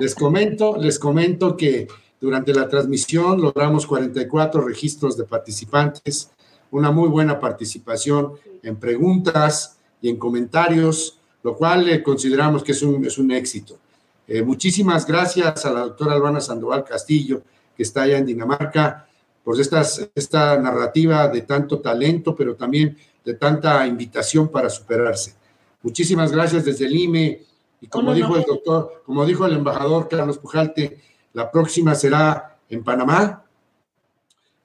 [0.00, 1.88] Les comento, les comento que
[2.20, 6.30] durante la transmisión logramos 44 registros de participantes,
[6.70, 12.82] una muy buena participación en preguntas, y en comentarios, lo cual eh, consideramos que es
[12.82, 13.78] un, es un éxito.
[14.26, 17.42] Eh, muchísimas gracias a la doctora Albana Sandoval Castillo,
[17.76, 19.06] que está allá en Dinamarca,
[19.42, 25.34] por estas, esta narrativa de tanto talento, pero también de tanta invitación para superarse.
[25.82, 27.42] Muchísimas gracias desde el IME
[27.80, 31.00] y como dijo el doctor, como dijo el embajador Carlos Pujalte,
[31.32, 33.44] la próxima será en Panamá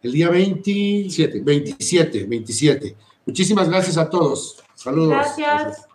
[0.01, 2.95] el día 27, 27, 27.
[3.25, 4.64] Muchísimas gracias a todos.
[4.75, 5.09] Saludos.
[5.09, 5.87] Gracias.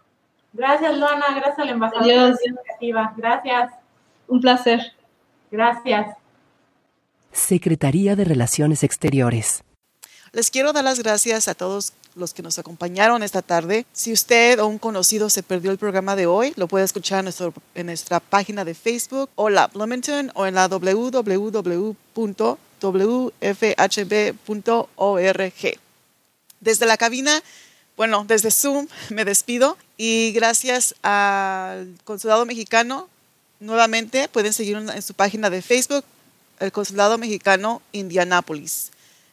[0.53, 1.27] Gracias, Luana.
[1.35, 2.37] Gracias al embajador
[3.17, 3.71] Gracias.
[4.27, 4.81] Un placer.
[5.51, 6.17] Gracias.
[7.33, 9.63] Secretaría de Relaciones Exteriores.
[10.33, 13.87] Les quiero dar las gracias a todos los que nos acompañaron esta tarde.
[13.93, 17.25] Si usted o un conocido se perdió el programa de hoy, lo puede escuchar en,
[17.27, 21.81] nuestro, en nuestra página de Facebook, Hola Bloomington, o en la www.wfhb.org.
[26.61, 27.43] Desde la cabina
[28.01, 33.11] bueno, desde Zoom me despido y gracias al Consulado Mexicano,
[33.59, 36.03] nuevamente pueden seguir en su página de Facebook,
[36.61, 38.91] el Consulado Mexicano Indianápolis.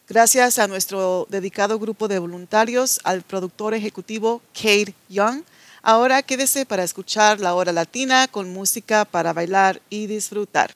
[0.09, 5.43] Gracias a nuestro dedicado grupo de voluntarios, al productor ejecutivo Kate Young.
[5.81, 10.75] Ahora quédese para escuchar la hora latina con música para bailar y disfrutar.